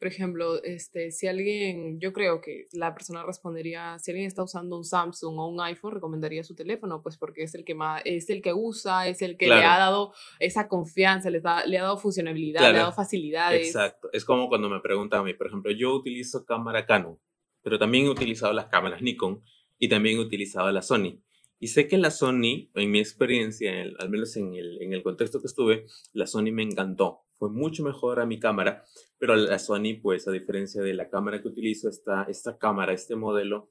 Por 0.05 0.13
ejemplo, 0.13 0.63
este, 0.63 1.11
si 1.13 1.27
alguien, 1.29 1.99
yo 1.99 2.13
creo 2.13 2.43
que 2.43 2.67
la 2.73 2.93
persona 2.93 3.25
respondería, 3.25 3.99
si 3.99 4.11
alguien 4.11 4.27
está 4.27 4.43
usando 4.43 4.77
un 4.77 4.85
Samsung 4.85 5.39
o 5.39 5.49
un 5.49 5.63
iPhone, 5.63 5.95
recomendaría 5.95 6.45
su 6.45 6.55
teléfono, 6.55 7.01
pues 7.01 7.17
porque 7.17 7.43
es 7.43 7.55
el 7.55 7.65
que 7.65 7.75
más, 7.75 8.03
es 8.05 8.29
el 8.29 8.43
que 8.43 8.53
usa, 8.53 9.09
es 9.09 9.23
el 9.23 9.39
que 9.39 9.47
le 9.47 9.65
ha 9.65 9.79
dado 9.79 10.13
esa 10.41 10.69
confianza, 10.69 11.31
le, 11.31 11.41
le 11.41 11.79
ha 11.79 11.85
dado 11.85 11.97
funcionalidad, 11.97 12.61
le 12.61 12.67
ha 12.67 12.81
dado 12.81 12.93
facilidades. 12.93 13.67
Exacto, 13.67 14.11
es 14.13 14.27
como 14.27 14.51
cuando 14.51 14.69
me 14.69 14.81
preguntan 14.81 15.21
a 15.21 15.23
mí, 15.23 15.33
por 15.33 15.47
ejemplo, 15.47 15.73
yo 15.73 15.95
utilizo 15.95 16.45
cámara 16.45 16.85
Canon, 16.85 17.19
pero 17.63 17.79
también 17.79 18.05
he 18.05 18.11
utilizado 18.11 18.53
las 18.53 18.67
cámaras 18.67 19.01
Nikon 19.01 19.43
y 19.79 19.89
también 19.89 20.19
he 20.19 20.21
utilizado 20.21 20.71
la 20.71 20.83
Sony. 20.83 21.19
Y 21.59 21.69
sé 21.69 21.89
que 21.89 21.97
la 21.97 22.11
Sony, 22.11 22.69
en 22.75 22.91
mi 22.91 22.99
experiencia, 22.99 23.73
al 23.99 24.11
menos 24.11 24.37
en 24.37 24.53
el, 24.53 24.83
en 24.83 24.93
el 24.93 25.03
contexto 25.03 25.41
que 25.41 25.47
estuve, 25.47 25.87
la 26.13 26.27
Sony 26.27 26.53
me 26.53 26.63
encantó. 26.63 27.24
Fue 27.39 27.51
mucho 27.51 27.83
mejor 27.83 28.21
a 28.21 28.27
mi 28.27 28.39
cámara 28.39 28.85
pero 29.25 29.37
la 29.37 29.59
Sony, 29.59 29.99
pues 30.03 30.29
a 30.29 30.33
diferencia 30.33 30.83
de 30.83 30.93
la 30.93 31.09
cámara 31.09 31.41
que 31.41 31.49
utilizo, 31.49 31.89
esta, 31.89 32.25
esta 32.25 32.59
cámara, 32.59 32.93
este 32.93 33.17
modelo, 33.17 33.71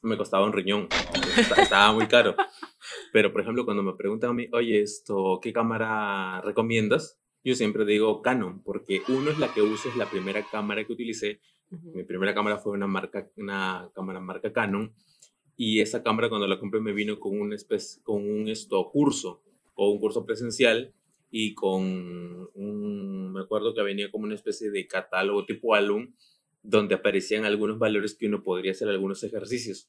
me 0.00 0.16
costaba 0.16 0.46
un 0.46 0.54
riñón. 0.54 0.88
Estaba 1.58 1.92
muy 1.92 2.06
caro. 2.06 2.34
Pero, 3.12 3.30
por 3.30 3.42
ejemplo, 3.42 3.66
cuando 3.66 3.82
me 3.82 3.92
preguntan 3.92 4.30
a 4.30 4.32
mí, 4.32 4.48
oye, 4.52 4.80
esto, 4.80 5.38
¿qué 5.42 5.52
cámara 5.52 6.40
recomiendas? 6.40 7.18
Yo 7.44 7.54
siempre 7.54 7.84
digo 7.84 8.22
Canon, 8.22 8.62
porque 8.62 9.02
uno 9.08 9.30
es 9.30 9.38
la 9.38 9.52
que 9.52 9.60
uso, 9.60 9.90
es 9.90 9.96
la 9.96 10.08
primera 10.08 10.42
cámara 10.50 10.82
que 10.86 10.94
utilicé. 10.94 11.40
Mi 11.68 12.04
primera 12.04 12.32
cámara 12.32 12.56
fue 12.56 12.72
una, 12.72 12.86
marca, 12.86 13.28
una 13.36 13.90
cámara 13.94 14.18
marca 14.18 14.50
Canon. 14.50 14.94
Y 15.58 15.80
esa 15.80 16.02
cámara 16.02 16.30
cuando 16.30 16.46
la 16.46 16.58
compré 16.58 16.80
me 16.80 16.94
vino 16.94 17.20
con 17.20 17.38
un, 17.38 17.52
especie, 17.52 18.02
con 18.02 18.26
un 18.26 18.48
esto, 18.48 18.90
curso 18.90 19.42
o 19.74 19.90
un 19.90 20.00
curso 20.00 20.24
presencial 20.24 20.94
y 21.30 21.54
con 21.54 22.48
un, 22.54 23.32
me 23.32 23.40
acuerdo 23.40 23.74
que 23.74 23.82
venía 23.82 24.10
como 24.10 24.24
una 24.24 24.34
especie 24.34 24.70
de 24.70 24.86
catálogo 24.86 25.44
tipo 25.44 25.74
álbum 25.74 26.12
donde 26.62 26.94
aparecían 26.94 27.44
algunos 27.44 27.78
valores 27.78 28.14
que 28.14 28.26
uno 28.26 28.42
podría 28.42 28.72
hacer 28.72 28.88
algunos 28.88 29.22
ejercicios. 29.24 29.88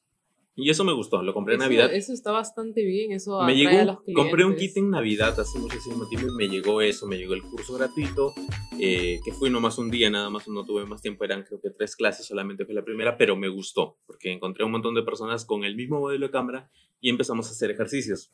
Y 0.53 0.69
eso 0.69 0.83
me 0.83 0.93
gustó, 0.93 1.24
lo 1.24 1.33
compré 1.33 1.53
en 1.53 1.62
Navidad. 1.62 1.93
Eso 1.93 2.12
está 2.12 2.31
bastante 2.31 2.83
bien, 2.83 3.13
eso 3.13 3.41
me 3.43 3.55
llegó, 3.55 3.79
a 3.79 3.86
los 3.86 3.98
compré 4.13 4.43
un 4.43 4.53
clientes. 4.53 4.74
kit 4.74 4.77
en 4.77 4.89
Navidad 4.89 5.39
hace 5.39 5.57
muchísimo 5.60 6.07
tiempo 6.10 6.27
y 6.27 6.36
me 6.36 6.50
llegó 6.50 6.81
eso, 6.81 7.07
me 7.07 7.17
llegó 7.17 7.33
el 7.33 7.41
curso 7.41 7.74
gratuito, 7.74 8.33
eh, 8.77 9.19
que 9.24 9.31
fui 9.31 9.50
nomás 9.50 9.77
un 9.77 9.89
día, 9.89 10.10
nada 10.10 10.29
más 10.29 10.48
no 10.50 10.65
tuve 10.65 10.86
más 10.86 11.01
tiempo, 11.01 11.24
eran 11.24 11.43
creo 11.43 11.62
que 11.62 11.69
tres 11.69 11.95
clases, 11.95 12.25
solamente 12.25 12.65
fue 12.65 12.75
la 12.75 12.83
primera, 12.83 13.17
pero 13.17 13.38
me 13.38 13.48
gustó, 13.48 13.98
porque 14.05 14.31
encontré 14.31 14.65
un 14.65 14.71
montón 14.71 14.93
de 14.93 15.03
personas 15.03 15.45
con 15.45 15.63
el 15.63 15.75
mismo 15.75 16.01
modelo 16.01 16.27
de 16.27 16.31
cámara 16.31 16.69
y 17.00 17.10
empezamos 17.10 17.48
a 17.48 17.51
hacer 17.51 17.71
ejercicios. 17.71 18.33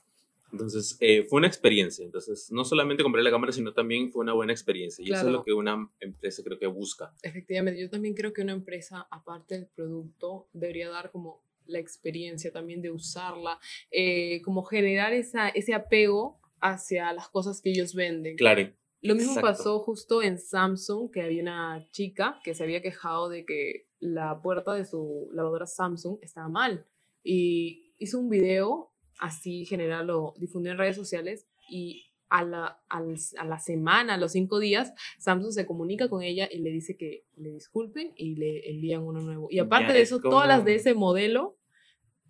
Entonces, 0.52 0.98
eh, 1.02 1.24
fue 1.24 1.38
una 1.40 1.48
experiencia. 1.48 2.06
Entonces, 2.06 2.52
no 2.52 2.64
solamente 2.64 3.04
compré 3.04 3.22
la 3.24 3.32
cámara, 3.32 3.52
sino 3.52 3.74
también 3.74 4.12
fue 4.12 4.24
una 4.24 4.34
buena 4.34 4.54
experiencia. 4.54 5.04
Y 5.04 5.08
eso 5.08 5.16
es 5.16 5.22
Claro. 5.22 5.38
lo 5.38 5.44
que 5.44 5.54
una 5.54 5.90
empresa 6.00 6.44
creo 6.44 6.58
que 6.60 6.68
busca. 6.68 7.14
Efectivamente, 7.22 7.82
yo 7.82 7.90
también 7.90 8.14
creo 8.14 8.34
que 8.34 8.42
una 8.42 8.54
empresa, 8.54 9.08
aparte 9.12 9.56
del 9.56 9.68
producto, 9.68 10.48
debería 10.54 10.90
dar 10.90 11.12
como 11.12 11.42
la 11.66 11.80
experiencia 11.80 12.52
también 12.52 12.82
de 12.82 12.92
usarla, 12.92 13.60
eh, 13.92 14.42
como 14.44 14.64
generar 14.64 15.12
esa, 15.14 15.50
ese 15.50 15.74
apego 15.74 16.40
hacia 16.62 17.12
las 17.14 17.28
cosas 17.30 17.62
que 17.62 17.72
ellos 17.72 17.94
venden. 17.94 18.38
Claro. 18.38 18.72
Lo 19.02 19.14
mismo 19.16 19.34
Exacto. 19.34 19.48
pasó 19.58 19.80
justo 19.80 20.24
en 20.24 20.40
Samsung, 20.40 21.12
que 21.12 21.22
había 21.22 21.42
una 21.42 21.86
chica 21.92 22.40
que 22.44 22.56
se 22.56 22.64
había 22.64 22.82
quejado 22.82 23.30
de 23.30 23.46
que 23.46 23.88
la 24.00 24.42
puerta 24.42 24.74
de 24.74 24.86
su 24.86 25.30
lavadora 25.34 25.68
Samsung 25.68 26.18
estaba 26.22 26.48
mal. 26.50 26.86
Y 27.24 27.94
hizo 28.00 28.18
un 28.20 28.30
video 28.30 28.92
así 29.20 29.66
general, 29.66 30.08
lo 30.08 30.34
difundió 30.38 30.72
en 30.72 30.78
redes 30.78 30.96
sociales 30.96 31.48
y 31.70 32.04
a 32.30 32.44
la, 32.44 32.82
a 32.90 33.46
la 33.46 33.60
semana, 33.60 34.16
a 34.16 34.18
los 34.18 34.34
cinco 34.34 34.60
días, 34.60 34.94
Samsung 35.18 35.52
se 35.52 35.66
comunica 35.66 36.10
con 36.10 36.24
ella 36.24 36.50
y 36.52 36.60
le 36.60 36.72
dice 36.72 36.98
que 36.98 37.24
le 37.38 37.52
disculpen 37.52 38.12
y 38.18 38.36
le 38.36 38.70
envían 38.70 39.04
uno 39.04 39.22
nuevo. 39.22 39.48
Y 39.50 39.60
aparte 39.60 39.88
Ya, 39.88 39.94
de 39.94 40.02
es 40.02 40.12
eso, 40.12 40.20
todas 40.20 40.48
las 40.48 40.66
de 40.66 40.76
ese 40.76 40.94
modelo 40.94 41.58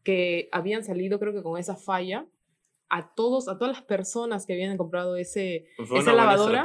que 0.03 0.49
habían 0.51 0.83
salido, 0.83 1.19
creo 1.19 1.33
que 1.33 1.41
con 1.41 1.59
esa 1.59 1.75
falla, 1.75 2.27
a 2.89 3.13
todos, 3.15 3.47
a 3.49 3.57
todas 3.57 3.75
las 3.75 3.85
personas 3.85 4.45
que 4.45 4.53
habían 4.53 4.77
comprado 4.77 5.15
ese, 5.15 5.65
Fue 5.87 5.99
Esa 5.99 6.13
lavadora, 6.13 6.63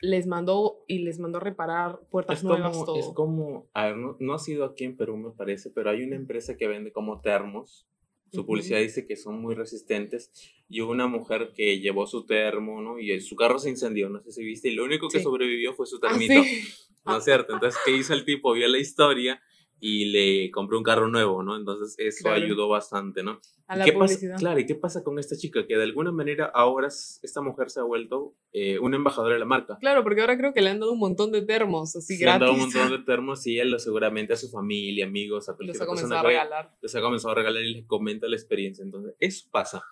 les 0.00 0.26
mandó 0.26 0.84
y 0.88 1.00
les 1.00 1.18
mandó 1.18 1.40
reparar 1.40 2.00
puertas 2.10 2.38
Es 2.38 2.44
nuevas, 2.44 2.72
como, 2.72 2.84
todo. 2.86 2.96
es 2.98 3.08
como, 3.14 3.68
a 3.72 3.86
ver, 3.86 3.96
no, 3.96 4.16
no 4.18 4.34
ha 4.34 4.38
sido 4.38 4.64
aquí 4.64 4.84
en 4.84 4.96
Perú, 4.96 5.16
me 5.16 5.30
parece, 5.30 5.70
pero 5.70 5.90
hay 5.90 6.02
una 6.02 6.16
empresa 6.16 6.56
que 6.56 6.68
vende 6.68 6.90
como 6.92 7.20
termos. 7.20 7.86
Su 8.32 8.44
publicidad 8.44 8.80
dice 8.80 9.06
que 9.06 9.16
son 9.16 9.40
muy 9.40 9.54
resistentes. 9.54 10.30
Y 10.68 10.80
hubo 10.80 10.90
una 10.92 11.06
mujer 11.06 11.52
que 11.54 11.78
llevó 11.80 12.06
su 12.06 12.26
termo, 12.26 12.82
¿no? 12.82 12.98
Y 12.98 13.20
su 13.20 13.36
carro 13.36 13.58
se 13.58 13.70
incendió, 13.70 14.08
no 14.08 14.20
sé 14.22 14.32
si 14.32 14.44
viste, 14.44 14.68
y 14.68 14.74
lo 14.74 14.84
único 14.84 15.08
que 15.08 15.18
Sí. 15.18 15.24
sobrevivió 15.24 15.74
fue 15.74 15.86
su 15.86 15.96
Ah, 16.02 16.08
termito. 16.08 16.42
sí. 16.42 16.62
¿No 17.04 17.18
es 17.18 17.24
cierto? 17.24 17.54
Entonces, 17.54 17.80
¿qué 17.84 17.92
hizo 17.96 18.12
el 18.14 18.24
tipo? 18.24 18.52
Vio 18.52 18.66
la 18.66 18.78
historia 18.78 19.40
y 19.78 20.06
le 20.06 20.50
compró 20.50 20.78
un 20.78 20.84
carro 20.84 21.08
nuevo, 21.08 21.42
¿no? 21.42 21.56
Entonces, 21.56 21.94
eso 21.98 22.24
Claro. 22.24 22.42
ayudó 22.44 22.68
bastante, 22.68 23.22
¿no? 23.22 23.40
A 23.68 23.76
¿Y 23.76 23.78
la 23.80 23.84
qué 23.84 23.92
pasa? 23.92 24.06
publicidad. 24.14 24.38
Claro, 24.38 24.60
¿y 24.60 24.66
qué 24.66 24.74
pasa 24.74 25.02
con 25.04 25.18
esta 25.18 25.36
chica? 25.36 25.66
Que 25.66 25.76
de 25.76 25.82
alguna 25.82 26.12
manera 26.12 26.46
ahora 26.54 26.86
esta 26.88 27.40
mujer 27.42 27.68
se 27.70 27.80
ha 27.80 27.82
vuelto 27.82 28.34
eh, 28.52 28.78
una 28.78 28.96
embajadora 28.96 29.34
de 29.34 29.40
la 29.40 29.44
marca. 29.46 29.76
Claro, 29.80 30.02
porque 30.02 30.20
ahora 30.22 30.38
creo 30.38 30.52
que 30.54 30.62
le 30.62 30.70
han 30.70 30.80
dado 30.80 30.92
un 30.92 30.98
montón 30.98 31.30
de 31.32 31.42
termos, 31.42 31.94
así 31.96 32.16
Le 32.16 32.30
han 32.30 32.38
gratis. 32.38 32.40
dado 32.40 32.52
un 32.54 32.60
montón 32.60 32.98
de 32.98 33.04
termos 33.04 33.46
y 33.46 33.58
él 33.58 33.78
seguramente 33.78 34.32
a 34.32 34.36
su 34.36 34.48
familia, 34.50 35.04
amigos, 35.06 35.48
a 35.48 35.52
Los 35.52 35.56
cualquier 35.58 35.82
ha 35.82 35.86
comenzado 35.86 36.08
persona 36.10 36.20
a 36.20 36.22
regalar. 36.22 36.76
les 36.80 36.94
ha 36.94 37.00
comenzado 37.00 37.32
a 37.32 37.34
regalar 37.34 37.62
y 37.64 37.74
les 37.74 37.86
comenta 37.86 38.28
la 38.28 38.36
experiencia. 38.36 38.82
Entonces, 38.84 39.14
eso 39.18 39.48
pasa. 39.50 39.82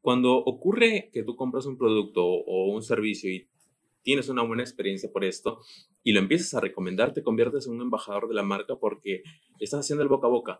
Cuando 0.00 0.34
ocurre 0.36 1.10
que 1.12 1.22
tú 1.22 1.36
compras 1.36 1.64
un 1.66 1.78
producto 1.78 2.24
o 2.26 2.72
un 2.72 2.82
servicio 2.82 3.30
y 3.30 3.48
tienes 4.02 4.28
una 4.28 4.42
buena 4.42 4.62
experiencia 4.64 5.10
por 5.12 5.24
esto 5.24 5.60
y 6.04 6.12
lo 6.12 6.20
empiezas 6.20 6.54
a 6.54 6.60
recomendar, 6.60 7.12
te 7.12 7.22
conviertes 7.22 7.66
en 7.66 7.74
un 7.74 7.82
embajador 7.82 8.28
de 8.28 8.34
la 8.34 8.42
marca 8.42 8.76
porque 8.76 9.22
estás 9.60 9.80
haciendo 9.80 10.02
el 10.02 10.08
boca 10.08 10.26
a 10.26 10.30
boca. 10.30 10.58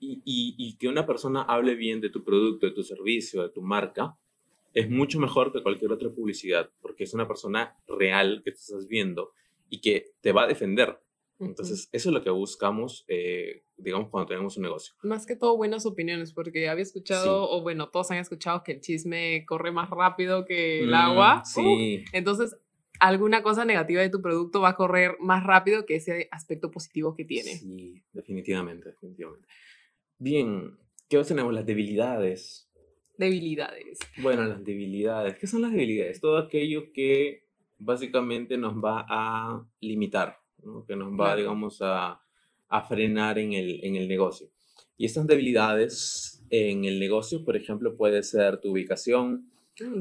Y, 0.00 0.22
y- 0.24 0.54
y 0.56 0.76
que 0.76 0.88
una 0.88 1.06
persona 1.06 1.42
hable 1.42 1.74
bien 1.74 2.00
de 2.00 2.08
tu 2.10 2.24
producto, 2.24 2.66
de 2.66 2.72
tu 2.72 2.82
servicio, 2.82 3.42
de 3.42 3.50
tu 3.50 3.60
marca, 3.62 4.16
es 4.72 4.88
mucho 4.88 5.18
mejor 5.20 5.52
que 5.52 5.62
cualquier 5.62 5.92
otra 5.92 6.08
publicidad, 6.10 6.70
porque 6.80 7.04
es 7.04 7.12
una 7.12 7.26
persona 7.28 7.76
real 7.86 8.40
que 8.44 8.52
te 8.52 8.58
estás 8.58 8.86
viendo 8.88 9.32
y 9.68 9.80
que 9.80 10.12
te 10.20 10.32
va 10.32 10.44
a 10.44 10.46
defender. 10.46 10.98
Entonces, 11.38 11.88
eso 11.92 12.08
es 12.10 12.12
lo 12.14 12.22
que 12.22 12.28
buscamos, 12.30 13.04
eh, 13.08 13.62
digamos, 13.78 14.08
cuando 14.10 14.28
tenemos 14.28 14.56
un 14.58 14.62
negocio. 14.64 14.94
Más 15.02 15.26
que 15.26 15.36
todo 15.36 15.56
buenas 15.56 15.86
opiniones, 15.86 16.32
porque 16.34 16.68
había 16.68 16.82
escuchado, 16.82 17.50
o 17.50 17.62
bueno, 17.62 17.88
todos 17.88 18.10
han 18.10 18.18
escuchado 18.18 18.62
que 18.62 18.72
el 18.72 18.80
chisme 18.82 19.44
corre 19.46 19.72
más 19.72 19.88
rápido 19.90 20.44
que 20.44 20.80
el 20.84 20.90
Mm, 20.90 20.94
agua. 20.94 21.42
Uh, 21.42 21.46
Sí, 21.48 22.04
entonces, 22.12 22.56
alguna 23.00 23.42
cosa 23.42 23.64
negativa 23.64 24.00
de 24.02 24.10
tu 24.10 24.22
producto 24.22 24.60
va 24.60 24.70
a 24.70 24.76
correr 24.76 25.16
más 25.20 25.42
rápido 25.44 25.84
que 25.86 25.96
ese 25.96 26.28
aspecto 26.30 26.70
positivo 26.70 27.14
que 27.14 27.24
tiene. 27.24 27.56
sí, 27.56 28.02
definitivamente, 28.12 28.90
definitivamente. 28.90 29.46
Bien, 30.18 30.76
¿qué 31.08 31.16
más 31.16 31.26
tenemos? 31.28 31.52
Las 31.52 31.66
debilidades. 31.66 32.70
Debilidades. 33.18 33.98
Bueno, 34.22 34.44
las 34.44 34.64
debilidades. 34.64 35.36
¿Qué 35.38 35.46
son 35.46 35.62
las 35.62 35.72
debilidades? 35.72 36.20
Todo 36.20 36.38
aquello 36.38 36.92
que 36.92 37.44
básicamente 37.78 38.56
nos 38.56 38.74
va 38.76 39.04
a 39.08 39.66
limitar, 39.80 40.38
¿no? 40.62 40.84
que 40.86 40.96
nos 40.96 41.12
va, 41.12 41.16
Claro. 41.26 41.36
digamos, 41.40 41.78
a, 41.82 42.20
a 42.68 42.82
frenar 42.82 43.38
en 43.38 43.52
el, 43.52 43.84
en 43.84 43.96
el 43.96 44.08
negocio. 44.08 44.48
Y 44.96 45.06
estas 45.06 45.26
debilidades 45.26 46.44
en 46.50 46.84
el 46.84 46.98
negocio, 46.98 47.44
por 47.44 47.56
ejemplo, 47.56 47.96
puede 47.96 48.22
ser 48.22 48.58
tu 48.60 48.72
ubicación, 48.72 49.49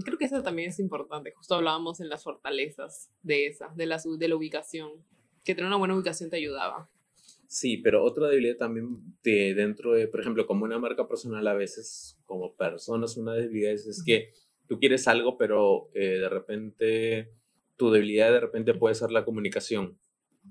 Creo 0.03 0.17
que 0.17 0.25
eso 0.25 0.43
también 0.43 0.69
es 0.69 0.79
importante. 0.79 1.31
Justo 1.31 1.55
hablábamos 1.55 1.99
en 1.99 2.09
las 2.09 2.23
fortalezas 2.23 3.09
de 3.23 3.47
esa, 3.47 3.69
de 3.75 3.85
la, 3.85 4.01
de 4.17 4.27
la 4.27 4.35
ubicación. 4.35 4.91
Que 5.43 5.55
tener 5.55 5.67
una 5.67 5.77
buena 5.77 5.95
ubicación 5.95 6.29
te 6.29 6.35
ayudaba. 6.37 6.89
Sí, 7.47 7.77
pero 7.77 8.03
otra 8.03 8.27
debilidad 8.27 8.57
también 8.57 8.99
de 9.23 9.55
dentro 9.55 9.93
de, 9.93 10.07
por 10.07 10.19
ejemplo, 10.19 10.45
como 10.45 10.65
una 10.65 10.77
marca 10.77 11.07
personal 11.07 11.47
a 11.47 11.53
veces, 11.53 12.17
como 12.25 12.53
personas, 12.55 13.17
una 13.17 13.33
debilidad 13.33 13.71
es, 13.71 13.87
es 13.87 14.03
que 14.03 14.33
tú 14.67 14.79
quieres 14.79 15.07
algo, 15.07 15.37
pero 15.37 15.89
eh, 15.95 16.19
de 16.19 16.29
repente 16.29 17.31
tu 17.75 17.89
debilidad 17.89 18.31
de 18.31 18.39
repente 18.41 18.73
puede 18.75 18.93
ser 18.93 19.09
la 19.09 19.25
comunicación, 19.25 19.97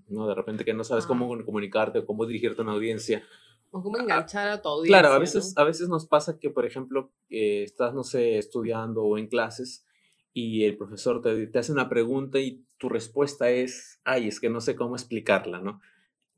¿no? 0.09 0.27
De 0.27 0.35
repente 0.35 0.65
que 0.65 0.75
no 0.75 0.83
sabes 0.83 1.05
Ah. 1.05 1.09
cómo 1.09 1.29
comunicarte 1.45 2.01
o 2.01 2.07
cómo 2.07 2.27
dirigirte 2.27 2.63
a 2.63 2.65
una 2.65 2.73
audiencia. 2.73 3.23
O 3.71 3.83
cómo 3.83 3.99
enganchar 3.99 4.49
a 4.49 4.63
tu 4.63 4.69
audiencia. 4.69 5.01
Claro, 5.01 5.13
a 5.15 5.19
¿no? 5.19 5.21
veces, 5.21 5.55
a 5.57 5.65
veces 5.65 5.89
nos 5.89 6.07
pasa 6.07 6.39
que, 6.39 6.51
por 6.51 6.65
ejemplo, 6.65 7.13
eh, 7.29 7.63
estás, 7.63 7.95
no 7.95 8.03
sé, 8.05 8.39
estudiando 8.39 9.03
o 9.03 9.19
en 9.19 9.27
clases 9.29 9.85
y 10.33 10.65
el 10.65 10.77
profesor 10.77 11.21
te, 11.21 11.47
te 11.49 11.59
hace 11.59 11.73
una 11.73 11.89
pregunta 11.89 12.39
y 12.39 12.65
tu 12.79 12.89
respuesta 12.89 13.51
es, 13.51 14.01
ay, 14.05 14.29
es 14.29 14.41
que 14.41 14.49
no 14.51 14.61
sé 14.61 14.77
cómo 14.77 14.95
explicarla, 14.95 15.61
¿no? 15.61 15.81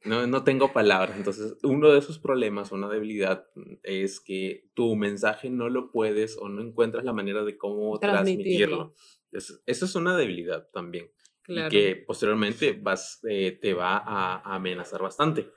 No, 0.05 0.27
no 0.27 0.43
tengo 0.45 0.73
palabras. 0.73 1.15
Entonces, 1.17 1.57
uno 1.63 1.91
de 1.91 1.99
esos 1.99 2.19
problemas, 2.19 2.73
una 2.73 2.89
debilidad, 2.89 3.47
mm, 3.55 3.75
es 3.83 4.19
que 4.21 4.69
tu 4.75 4.97
mensaje 4.97 5.51
no 5.51 5.69
lo 5.69 5.93
puedes 5.93 6.39
o 6.39 6.49
no 6.49 6.63
encuentras 6.63 7.05
la 7.05 7.13
manera 7.13 7.45
de 7.45 7.59
cómo 7.59 7.99
transmitirlo. 7.99 8.95
Transmitirlo. 8.95 8.95
Es- 9.31 9.63
Eso 9.67 9.85
es 9.85 9.95
una 9.95 10.17
debilidad 10.17 10.69
también. 10.73 11.13
Claro. 11.43 11.69
Y 11.69 11.71
que 11.71 11.97
posteriormente 12.07 12.73
vas, 12.81 13.21
eh, 13.29 13.53
te 13.61 13.75
va 13.75 13.99
a, 13.99 14.37
a 14.37 14.55
amenazar 14.55 15.03
bastante. 15.03 15.51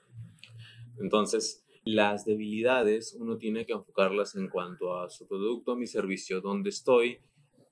Entonces, 0.99 1.62
las 1.85 2.25
debilidades 2.25 3.15
uno 3.19 3.37
tiene 3.37 3.65
que 3.65 3.73
enfocarlas 3.73 4.35
en 4.35 4.47
cuanto 4.49 4.97
a 4.97 5.09
su 5.09 5.27
producto, 5.27 5.75
mi 5.75 5.87
servicio, 5.87 6.41
dónde 6.41 6.69
estoy, 6.69 7.19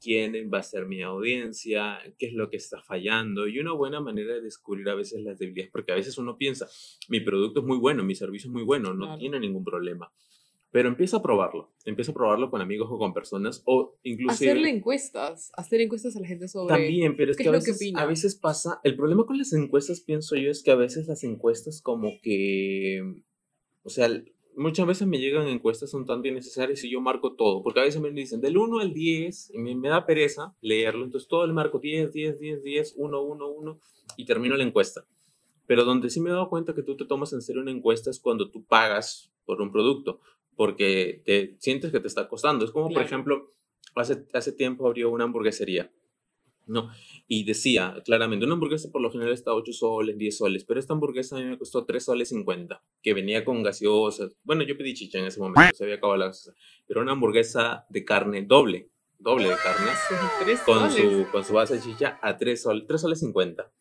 quién 0.01 0.33
va 0.51 0.59
a 0.59 0.63
ser 0.63 0.87
mi 0.87 1.01
audiencia, 1.03 1.99
qué 2.17 2.27
es 2.27 2.33
lo 2.33 2.49
que 2.49 2.57
está 2.57 2.81
fallando 2.81 3.47
y 3.47 3.59
una 3.59 3.73
buena 3.73 4.01
manera 4.01 4.33
de 4.33 4.41
descubrir 4.41 4.89
a 4.89 4.95
veces 4.95 5.21
las 5.21 5.37
debilidades, 5.37 5.71
porque 5.71 5.91
a 5.91 5.95
veces 5.95 6.17
uno 6.17 6.37
piensa, 6.37 6.67
mi 7.07 7.19
producto 7.19 7.59
es 7.61 7.65
muy 7.65 7.77
bueno, 7.77 8.03
mi 8.03 8.15
servicio 8.15 8.49
es 8.49 8.53
muy 8.53 8.63
bueno, 8.63 8.93
no 8.93 9.05
Claro. 9.05 9.19
tiene 9.19 9.39
ningún 9.39 9.63
problema. 9.63 10.11
Pero 10.73 10.87
empieza 10.87 11.17
a 11.17 11.21
probarlo, 11.21 11.73
empieza 11.83 12.11
a 12.11 12.15
probarlo 12.15 12.49
con 12.49 12.61
amigos 12.61 12.87
o 12.89 12.97
con 12.97 13.13
personas 13.13 13.61
o 13.65 13.99
inclusive... 14.03 14.51
Hacerle 14.51 14.69
encuestas, 14.69 15.51
hacer 15.55 15.81
encuestas 15.81 16.15
a 16.15 16.21
la 16.21 16.27
gente 16.27 16.47
sobre 16.47 16.73
También, 16.73 17.17
pero 17.17 17.31
es 17.31 17.37
¿qué 17.37 17.43
que 17.43 17.49
a 17.49 17.51
es 17.51 17.59
lo 17.59 17.65
que 17.65 17.71
veces, 17.71 17.93
a 17.95 18.05
veces 18.05 18.35
pasa, 18.35 18.79
el 18.85 18.95
problema 18.95 19.25
con 19.25 19.37
las 19.37 19.51
encuestas, 19.51 19.99
pienso 19.99 20.37
yo, 20.37 20.49
es 20.49 20.63
que 20.63 20.71
a 20.71 20.75
veces 20.75 21.07
las 21.07 21.25
encuestas 21.25 21.81
como 21.81 22.11
que, 22.23 23.03
o 23.83 23.89
sea, 23.89 24.09
muchas 24.55 24.85
veces 24.85 25.07
me 25.07 25.19
llegan 25.19 25.47
encuestas 25.47 25.93
un 25.93 26.05
tanto 26.05 26.27
innecesarias 26.27 26.83
y 26.83 26.89
yo 26.91 27.01
marco 27.01 27.33
todo, 27.33 27.63
porque 27.63 27.79
a 27.79 27.83
veces 27.83 28.01
me 28.01 28.11
dicen 28.11 28.41
del 28.41 28.57
1 28.57 28.79
al 28.79 28.93
10 28.93 29.51
y 29.53 29.57
me, 29.57 29.75
me 29.75 29.89
da 29.89 30.05
pereza 30.05 30.55
leerlo, 30.61 31.05
entonces 31.05 31.27
todo 31.27 31.45
le 31.47 31.53
marco 31.53 31.79
10, 31.79 32.11
10, 32.11 32.39
10, 32.39 32.63
10, 32.63 32.93
1, 32.97 33.21
1, 33.21 33.47
1 33.47 33.79
y 34.17 34.25
termino 34.25 34.55
la 34.57 34.63
encuesta. 34.63 35.05
Pero 35.67 35.85
donde 35.85 36.09
sí 36.09 36.19
me 36.19 36.29
he 36.29 36.33
dado 36.33 36.49
cuenta 36.49 36.75
que 36.75 36.83
tú 36.83 36.97
te 36.97 37.05
tomas 37.05 37.31
en 37.33 37.41
serio 37.41 37.61
una 37.61 37.71
encuesta 37.71 38.09
es 38.09 38.19
cuando 38.19 38.49
tú 38.49 38.63
pagas 38.65 39.31
por 39.45 39.61
un 39.61 39.71
producto, 39.71 40.19
porque 40.55 41.21
te 41.25 41.55
sientes 41.59 41.91
que 41.91 41.99
te 42.01 42.07
está 42.07 42.27
costando. 42.27 42.65
Es 42.65 42.71
como, 42.71 42.85
por 42.87 42.93
Claro. 42.93 43.05
ejemplo, 43.07 43.49
hace, 43.95 44.25
hace 44.33 44.51
tiempo 44.51 44.85
abrió 44.85 45.09
una 45.09 45.23
hamburguesería. 45.23 45.89
No, 46.67 46.89
y 47.27 47.43
decía 47.43 48.01
claramente, 48.05 48.45
una 48.45 48.53
hamburguesa 48.53 48.89
por 48.91 49.01
lo 49.01 49.11
general 49.11 49.33
está 49.33 49.53
8 49.53 49.73
soles, 49.73 50.17
10 50.17 50.37
soles, 50.37 50.63
pero 50.63 50.79
esta 50.79 50.93
hamburguesa 50.93 51.35
a 51.35 51.39
mí 51.39 51.45
me 51.45 51.57
costó 51.57 51.85
3 51.85 52.03
soles 52.03 52.29
50, 52.29 52.83
que 53.01 53.13
venía 53.13 53.43
con 53.43 53.63
gaseosas. 53.63 54.37
Bueno, 54.43 54.63
yo 54.63 54.77
pedí 54.77 54.93
chicha 54.93 55.19
en 55.19 55.25
ese 55.25 55.39
momento, 55.39 55.75
se 55.75 55.83
había 55.83 55.95
acabado 55.95 56.17
la 56.17 56.27
gaseosa, 56.27 56.57
pero 56.87 57.01
una 57.01 57.13
hamburguesa 57.13 57.85
de 57.89 58.05
carne 58.05 58.43
doble, 58.43 58.89
doble 59.17 59.49
de 59.49 59.55
carne, 59.55 59.91
Tres 60.43 60.61
con 60.61 60.89
su, 60.91 61.27
con 61.31 61.43
su 61.43 61.53
base 61.53 61.75
de 61.75 61.81
chicha 61.81 62.19
a 62.21 62.37
3 62.37 62.61
soles, 62.61 62.87
3 62.87 63.01
soles 63.01 63.19
50, 63.19 63.71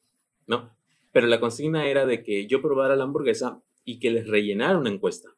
¿no? 0.46 0.74
Pero 1.12 1.26
la 1.26 1.40
consigna 1.40 1.88
era 1.88 2.06
de 2.06 2.22
que 2.22 2.46
yo 2.46 2.62
probara 2.62 2.96
la 2.96 3.04
hamburguesa 3.04 3.62
y 3.84 3.98
que 3.98 4.10
les 4.10 4.26
rellenara 4.26 4.78
una 4.78 4.90
encuesta. 4.90 5.30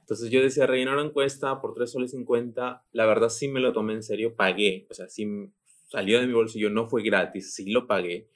Entonces 0.00 0.30
yo 0.30 0.42
decía, 0.42 0.66
rellenar 0.66 0.94
una 0.94 1.06
encuesta 1.06 1.60
por 1.62 1.72
3 1.72 1.90
soles 1.90 2.10
50, 2.10 2.84
la 2.92 3.06
verdad 3.06 3.30
sí 3.30 3.48
me 3.48 3.60
lo 3.60 3.72
tomé 3.72 3.94
en 3.94 4.02
serio, 4.02 4.34
pagué, 4.36 4.86
o 4.90 4.94
sea, 4.94 5.08
sí 5.08 5.26
salió 5.94 6.20
de 6.20 6.26
mi 6.26 6.32
bolsillo, 6.32 6.70
no 6.70 6.88
fue 6.88 7.04
gratis, 7.04 7.54
sí 7.54 7.70
lo 7.70 7.86
pagué, 7.86 8.28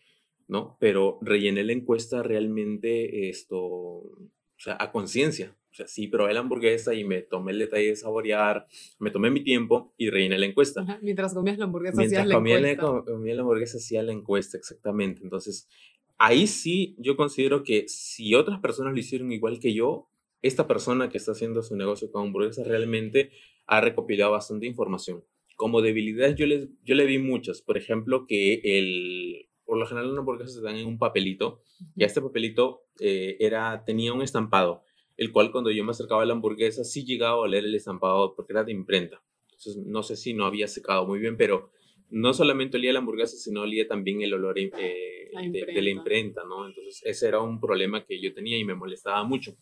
¿no? 0.46 0.76
Pero 0.78 1.18
rellené 1.22 1.64
la 1.64 1.72
encuesta 1.72 2.22
realmente 2.22 3.28
esto, 3.28 3.58
o 3.58 4.30
sea, 4.56 4.76
a 4.78 4.92
conciencia. 4.92 5.56
O 5.70 5.74
sea, 5.74 5.88
sí 5.88 6.06
probé 6.06 6.34
la 6.34 6.40
hamburguesa 6.40 6.94
y 6.94 7.04
me 7.04 7.20
tomé 7.20 7.52
el 7.52 7.58
detalle 7.58 7.88
de 7.88 7.96
saborear, 7.96 8.66
me 9.00 9.10
tomé 9.10 9.30
mi 9.30 9.42
tiempo 9.42 9.92
y 9.96 10.08
rellené 10.08 10.38
la 10.38 10.46
encuesta. 10.46 10.98
mientras 11.02 11.34
comías 11.34 11.58
la 11.58 11.64
hamburguesa 11.64 11.96
Mientras 11.96 12.20
hacías 12.20 12.28
la 12.28 12.34
comía 12.36 12.58
encuesta. 12.58 12.82
La, 12.82 13.04
comía 13.04 13.34
la 13.34 13.42
hamburguesa 13.42 13.78
hacía 13.78 14.02
la 14.04 14.12
encuesta, 14.12 14.56
exactamente. 14.56 15.22
Entonces, 15.24 15.68
ahí 16.16 16.46
sí 16.46 16.94
yo 16.98 17.16
considero 17.16 17.64
que 17.64 17.86
si 17.88 18.36
otras 18.36 18.60
personas 18.60 18.92
lo 18.92 19.00
hicieron 19.00 19.32
igual 19.32 19.58
que 19.58 19.74
yo, 19.74 20.08
esta 20.42 20.68
persona 20.68 21.08
que 21.08 21.18
está 21.18 21.32
haciendo 21.32 21.62
su 21.62 21.76
negocio 21.76 22.10
con 22.12 22.26
hamburguesas 22.26 22.68
realmente 22.68 23.32
ha 23.66 23.80
recopilado 23.80 24.32
bastante 24.32 24.66
información. 24.66 25.24
Como 25.58 25.82
debilidades 25.82 26.36
yo 26.36 26.46
le, 26.46 26.68
yo 26.84 26.94
le 26.94 27.04
vi 27.04 27.18
muchas. 27.18 27.62
Por 27.62 27.76
ejemplo, 27.76 28.26
que 28.28 28.60
el, 28.62 29.48
por 29.64 29.76
lo 29.76 29.86
general 29.86 30.10
las 30.10 30.18
hamburguesas 30.20 30.54
se 30.54 30.62
dan 30.62 30.76
en 30.76 30.86
un 30.86 30.98
papelito 30.98 31.62
y 31.96 32.04
este 32.04 32.22
papelito 32.22 32.84
eh, 33.00 33.36
era, 33.40 33.84
tenía 33.84 34.12
un 34.12 34.22
estampado, 34.22 34.84
el 35.16 35.32
cual 35.32 35.50
cuando 35.50 35.72
yo 35.72 35.82
me 35.82 35.90
acercaba 35.90 36.22
a 36.22 36.26
la 36.26 36.34
hamburguesa 36.34 36.84
sí 36.84 37.04
llegaba 37.04 37.44
a 37.44 37.48
leer 37.48 37.64
el 37.64 37.74
estampado 37.74 38.36
porque 38.36 38.52
era 38.52 38.62
de 38.62 38.70
imprenta. 38.70 39.20
Entonces 39.46 39.76
no 39.84 40.04
sé 40.04 40.16
si 40.16 40.32
no 40.32 40.46
había 40.46 40.68
secado 40.68 41.08
muy 41.08 41.18
bien, 41.18 41.36
pero 41.36 41.72
no 42.08 42.32
solamente 42.34 42.76
olía 42.76 42.92
la 42.92 43.00
hamburguesa, 43.00 43.36
sino 43.36 43.62
olía 43.62 43.88
también 43.88 44.22
el 44.22 44.32
olor 44.32 44.60
eh, 44.60 44.70
de, 44.70 45.66
de, 45.66 45.82
la 45.82 45.90
imprenta, 45.90 46.44
¿no? 46.44 46.68
Entonces 46.68 47.02
ese 47.04 47.26
era 47.26 47.40
un 47.40 47.58
problema 47.58 48.04
que 48.04 48.20
yo 48.20 48.32
tenía 48.32 48.56
y 48.58 48.64
me 48.64 48.76
molestaba 48.76 49.24
mucho. 49.24 49.56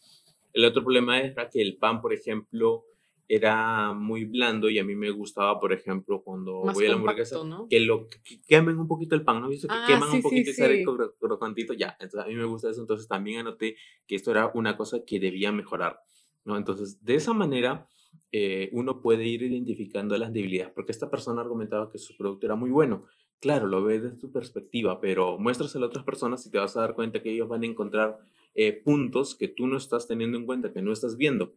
El 0.52 0.66
otro 0.66 0.82
problema 0.82 1.20
era 1.20 1.48
que 1.48 1.60
el 1.62 1.78
pan, 1.78 2.00
por 2.00 2.12
ejemplo, 2.12 2.84
era 3.28 3.92
muy 3.92 4.24
blando 4.24 4.70
y 4.70 4.78
a 4.78 4.84
mí 4.84 4.94
me 4.94 5.10
gustaba, 5.10 5.58
por 5.60 5.72
ejemplo, 5.72 6.22
cuando 6.22 6.52
Más 6.62 6.76
voy 6.76 6.86
a 6.86 6.88
la 6.90 6.94
compacto, 6.96 7.22
hamburguesa, 7.24 7.44
¿no? 7.44 7.66
que 7.68 7.80
lo 7.80 8.06
que 8.08 8.40
quemen 8.46 8.78
un 8.78 8.86
poquito 8.88 9.14
el 9.14 9.24
pan, 9.24 9.40
¿no? 9.40 9.48
¿Visto? 9.48 9.68
Que 9.68 9.74
Ah, 9.78 9.84
queman 9.84 10.10
sí, 10.10 10.16
un 10.16 10.22
sí, 10.22 10.22
poquito 10.22 10.50
y 10.50 10.54
sale 10.54 10.76
sí. 10.76 10.84
cro- 10.84 11.14
crocantito, 11.18 11.72
ya. 11.74 11.96
Entonces 12.00 12.20
a 12.20 12.26
mí 12.28 12.34
me 12.34 12.44
gusta 12.44 12.70
eso, 12.70 12.80
entonces 12.80 13.08
también 13.08 13.40
anoté 13.40 13.76
que 14.06 14.14
esto 14.16 14.30
era 14.30 14.50
una 14.54 14.76
cosa 14.76 15.04
que 15.04 15.18
debía 15.20 15.50
mejorar, 15.52 16.00
¿no? 16.44 16.56
Entonces, 16.56 17.04
de 17.04 17.14
esa 17.16 17.32
manera, 17.32 17.88
eh, 18.32 18.68
uno 18.72 19.00
puede 19.02 19.26
ir 19.26 19.42
identificando 19.42 20.16
las 20.16 20.32
debilidades, 20.32 20.72
porque 20.74 20.92
esta 20.92 21.10
persona 21.10 21.40
argumentaba 21.40 21.90
que 21.90 21.98
su 21.98 22.16
producto 22.16 22.46
era 22.46 22.56
muy 22.56 22.70
bueno. 22.70 23.04
Claro, 23.40 23.66
lo 23.66 23.82
ves 23.84 24.02
desde 24.02 24.16
tu 24.16 24.32
perspectiva, 24.32 25.00
pero 25.00 25.38
muéstraselo 25.38 25.86
a 25.86 25.88
otras 25.88 26.04
personas 26.04 26.46
y 26.46 26.50
te 26.50 26.58
vas 26.58 26.76
a 26.76 26.80
dar 26.80 26.94
cuenta 26.94 27.22
que 27.22 27.32
ellos 27.32 27.48
van 27.48 27.62
a 27.62 27.66
encontrar 27.66 28.18
eh, 28.54 28.72
puntos 28.72 29.34
que 29.34 29.48
tú 29.48 29.66
no 29.66 29.76
estás 29.76 30.06
teniendo 30.08 30.38
en 30.38 30.46
cuenta, 30.46 30.72
que 30.72 30.82
no 30.82 30.92
estás 30.92 31.16
viendo. 31.16 31.52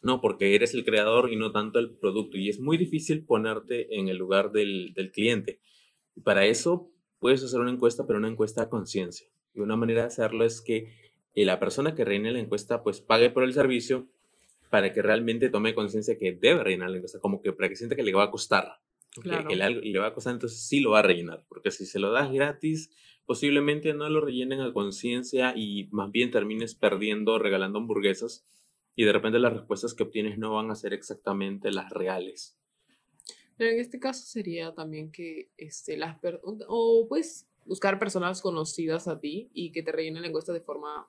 No, 0.00 0.20
porque 0.20 0.54
eres 0.54 0.74
el 0.74 0.84
creador 0.84 1.32
y 1.32 1.36
no 1.36 1.50
tanto 1.50 1.78
el 1.78 1.96
producto. 1.96 2.38
Y 2.38 2.48
es 2.48 2.60
muy 2.60 2.76
difícil 2.76 3.24
ponerte 3.24 3.98
en 3.98 4.08
el 4.08 4.16
lugar 4.16 4.52
del, 4.52 4.92
del 4.94 5.10
cliente. 5.10 5.60
Y 6.14 6.20
para 6.20 6.46
eso 6.46 6.90
puedes 7.18 7.42
hacer 7.42 7.60
una 7.60 7.72
encuesta, 7.72 8.06
pero 8.06 8.18
una 8.18 8.28
encuesta 8.28 8.62
a 8.62 8.68
conciencia. 8.68 9.26
Y 9.54 9.60
una 9.60 9.76
manera 9.76 10.02
de 10.02 10.06
hacerlo 10.08 10.44
es 10.44 10.60
que 10.60 10.92
eh, 11.34 11.44
la 11.44 11.58
persona 11.58 11.94
que 11.94 12.04
reine 12.04 12.32
la 12.32 12.40
encuesta 12.40 12.82
pues 12.82 13.00
pague 13.00 13.30
por 13.30 13.44
el 13.44 13.52
servicio 13.52 14.08
para 14.70 14.92
que 14.92 15.02
realmente 15.02 15.48
tome 15.48 15.74
conciencia 15.74 16.18
que 16.18 16.32
debe 16.32 16.62
rellenar 16.62 16.90
la 16.90 16.96
encuesta, 16.96 17.20
como 17.20 17.40
que 17.40 17.52
para 17.52 17.68
que 17.68 17.76
sienta 17.76 17.96
que 17.96 18.02
le 18.02 18.12
va 18.12 18.24
a 18.24 18.30
costar. 18.30 18.80
Claro. 19.22 19.48
Que, 19.48 19.56
le 19.56 19.98
va 19.98 20.08
a 20.08 20.14
costar, 20.14 20.34
entonces 20.34 20.66
sí 20.66 20.80
lo 20.80 20.90
va 20.90 21.00
a 21.00 21.02
rellenar. 21.02 21.44
Porque 21.48 21.70
si 21.70 21.86
se 21.86 21.98
lo 21.98 22.12
das 22.12 22.30
gratis, 22.30 22.90
posiblemente 23.24 23.94
no 23.94 24.08
lo 24.08 24.20
rellenen 24.20 24.60
a 24.60 24.72
conciencia 24.72 25.54
y 25.56 25.88
más 25.90 26.10
bien 26.10 26.30
termines 26.30 26.74
perdiendo, 26.74 27.38
regalando 27.38 27.78
hamburguesas 27.78 28.46
y 28.98 29.04
de 29.04 29.12
repente 29.12 29.38
las 29.38 29.52
respuestas 29.52 29.94
que 29.94 30.02
obtienes 30.02 30.38
no 30.38 30.54
van 30.54 30.72
a 30.72 30.74
ser 30.74 30.92
exactamente 30.92 31.70
las 31.70 31.88
reales. 31.90 32.58
Pero 33.56 33.70
en 33.70 33.78
este 33.78 34.00
caso 34.00 34.26
sería 34.26 34.74
también 34.74 35.12
que 35.12 35.50
este, 35.56 35.96
las 35.96 36.18
o 36.66 37.06
pues 37.08 37.46
buscar 37.64 38.00
personas 38.00 38.42
conocidas 38.42 39.06
a 39.06 39.20
ti 39.20 39.50
y 39.54 39.70
que 39.70 39.84
te 39.84 39.92
rellenen 39.92 40.22
la 40.22 40.28
encuesta 40.28 40.52
de 40.52 40.62
forma 40.62 41.08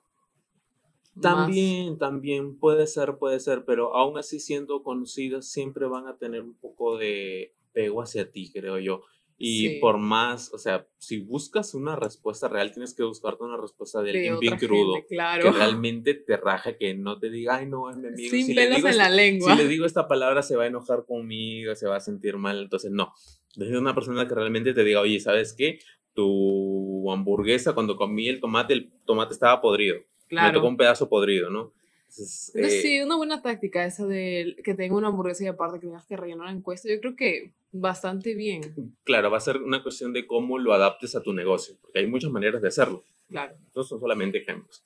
más- 1.14 1.20
También, 1.20 1.98
también 1.98 2.60
puede 2.60 2.86
ser, 2.86 3.16
puede 3.18 3.40
ser, 3.40 3.64
pero 3.64 3.96
aún 3.96 4.16
así 4.18 4.38
siendo 4.38 4.84
conocidas 4.84 5.50
siempre 5.50 5.86
van 5.86 6.06
a 6.06 6.16
tener 6.16 6.42
un 6.42 6.54
poco 6.54 6.96
de 6.96 7.56
pego 7.72 8.02
hacia 8.02 8.30
ti, 8.30 8.52
creo 8.52 8.78
yo. 8.78 9.02
Y 9.42 9.68
Sí. 9.68 9.78
por 9.80 9.96
más, 9.96 10.52
o 10.52 10.58
sea, 10.58 10.86
si 10.98 11.18
buscas 11.20 11.72
una 11.72 11.96
respuesta 11.96 12.46
real, 12.46 12.72
tienes 12.72 12.92
que 12.92 13.02
buscarte 13.04 13.42
una 13.42 13.56
respuesta 13.56 14.02
de 14.02 14.12
de 14.12 14.18
alguien 14.18 14.38
bien 14.38 14.56
crudo, 14.58 14.92
gente, 14.96 15.06
claro. 15.08 15.42
que 15.44 15.50
realmente 15.80 16.12
te 16.12 16.36
raja, 16.36 16.76
que 16.76 16.92
no 16.92 17.18
te 17.18 17.30
diga, 17.30 17.56
ay, 17.56 17.66
no, 17.66 17.88
es 17.88 17.96
mi 17.96 18.08
amigo. 18.08 18.28
Sin 18.30 18.44
Si 18.44 18.52
le 18.52 18.64
pelos 18.64 18.76
digo 18.76 18.88
en 18.88 18.92
esta- 18.92 19.08
la 19.08 19.14
lengua. 19.16 19.56
si 19.56 19.62
le 19.62 19.66
digo 19.68 19.86
esta 19.86 20.06
palabra 20.06 20.42
se 20.42 20.56
va 20.56 20.64
a 20.64 20.66
enojar 20.66 21.06
conmigo, 21.06 21.74
se 21.74 21.86
va 21.88 21.96
a 21.96 22.00
sentir 22.00 22.36
mal, 22.36 22.58
entonces 22.60 22.90
no. 22.90 23.14
Desde 23.56 23.78
una 23.78 23.94
persona 23.94 24.28
que 24.28 24.34
realmente 24.34 24.74
te 24.74 24.84
diga, 24.84 25.00
oye, 25.00 25.18
¿sabes 25.20 25.54
qué? 25.54 25.78
Tu 26.14 27.10
hamburguesa, 27.10 27.72
cuando 27.72 27.96
comí 27.96 28.28
el 28.28 28.40
tomate, 28.40 28.74
el 28.74 28.90
tomate 29.06 29.32
estaba 29.32 29.60
podrido. 29.60 29.96
Me 29.96 30.02
tocó 30.02 30.50
Claro. 30.52 30.68
un 30.68 30.76
pedazo 30.76 31.08
podrido, 31.08 31.50
¿no? 31.50 31.72
Entonces, 32.10 32.52
Entonces, 32.54 32.78
eh, 32.78 32.82
sí, 32.82 33.00
una 33.00 33.16
buena 33.16 33.40
táctica 33.40 33.84
esa 33.84 34.04
de 34.06 34.56
que 34.64 34.74
tenga 34.74 34.96
una 34.96 35.08
hamburguesa 35.08 35.44
y 35.44 35.46
aparte 35.46 35.78
que 35.78 35.86
tengas 35.86 36.06
que 36.06 36.16
rellenar 36.16 36.46
la 36.46 36.52
encuesta. 36.52 36.88
Yo 36.88 37.00
creo 37.00 37.14
que 37.14 37.52
bastante 37.72 38.34
bien. 38.34 38.94
claro, 39.04 39.30
va 39.30 39.36
a 39.36 39.40
ser 39.40 39.58
una 39.58 39.82
cuestión 39.82 40.12
de 40.12 40.26
cómo 40.26 40.58
lo 40.58 40.72
adaptes 40.72 41.14
a 41.14 41.22
tu 41.22 41.32
negocio, 41.32 41.76
porque 41.80 42.00
hay 42.00 42.06
muchas 42.08 42.32
maneras 42.32 42.60
de 42.60 42.68
hacerlo. 42.68 43.04
Claro. 43.28 43.54
Estos 43.68 43.88
son 43.88 44.00
solamente 44.00 44.38
ejemplos. 44.38 44.82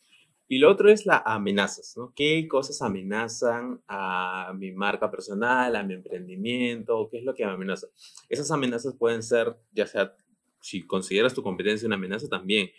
Y 0.46 0.58
lo 0.58 0.70
otro 0.70 0.90
es 0.90 1.06
las 1.06 1.22
amenazas, 1.24 1.96
¿no? 1.96 2.12
¿Qué 2.14 2.46
cosas 2.46 2.82
amenazan 2.82 3.80
a 3.88 4.52
mi 4.54 4.72
marca 4.72 5.10
personal, 5.10 5.74
a 5.74 5.82
mi 5.82 5.94
emprendimiento? 5.94 7.08
¿Qué 7.10 7.18
es 7.18 7.24
lo 7.24 7.34
que 7.34 7.46
me 7.46 7.52
amenaza? 7.52 7.86
Esas 8.28 8.50
amenazas 8.50 8.94
pueden 8.94 9.22
ser, 9.22 9.56
ya 9.72 9.86
sea, 9.86 10.14
si 10.60 10.82
consideras 10.82 11.32
tu 11.32 11.42
competencia 11.42 11.86
una 11.86 11.96
amenaza 11.96 12.28
también, 12.28 12.70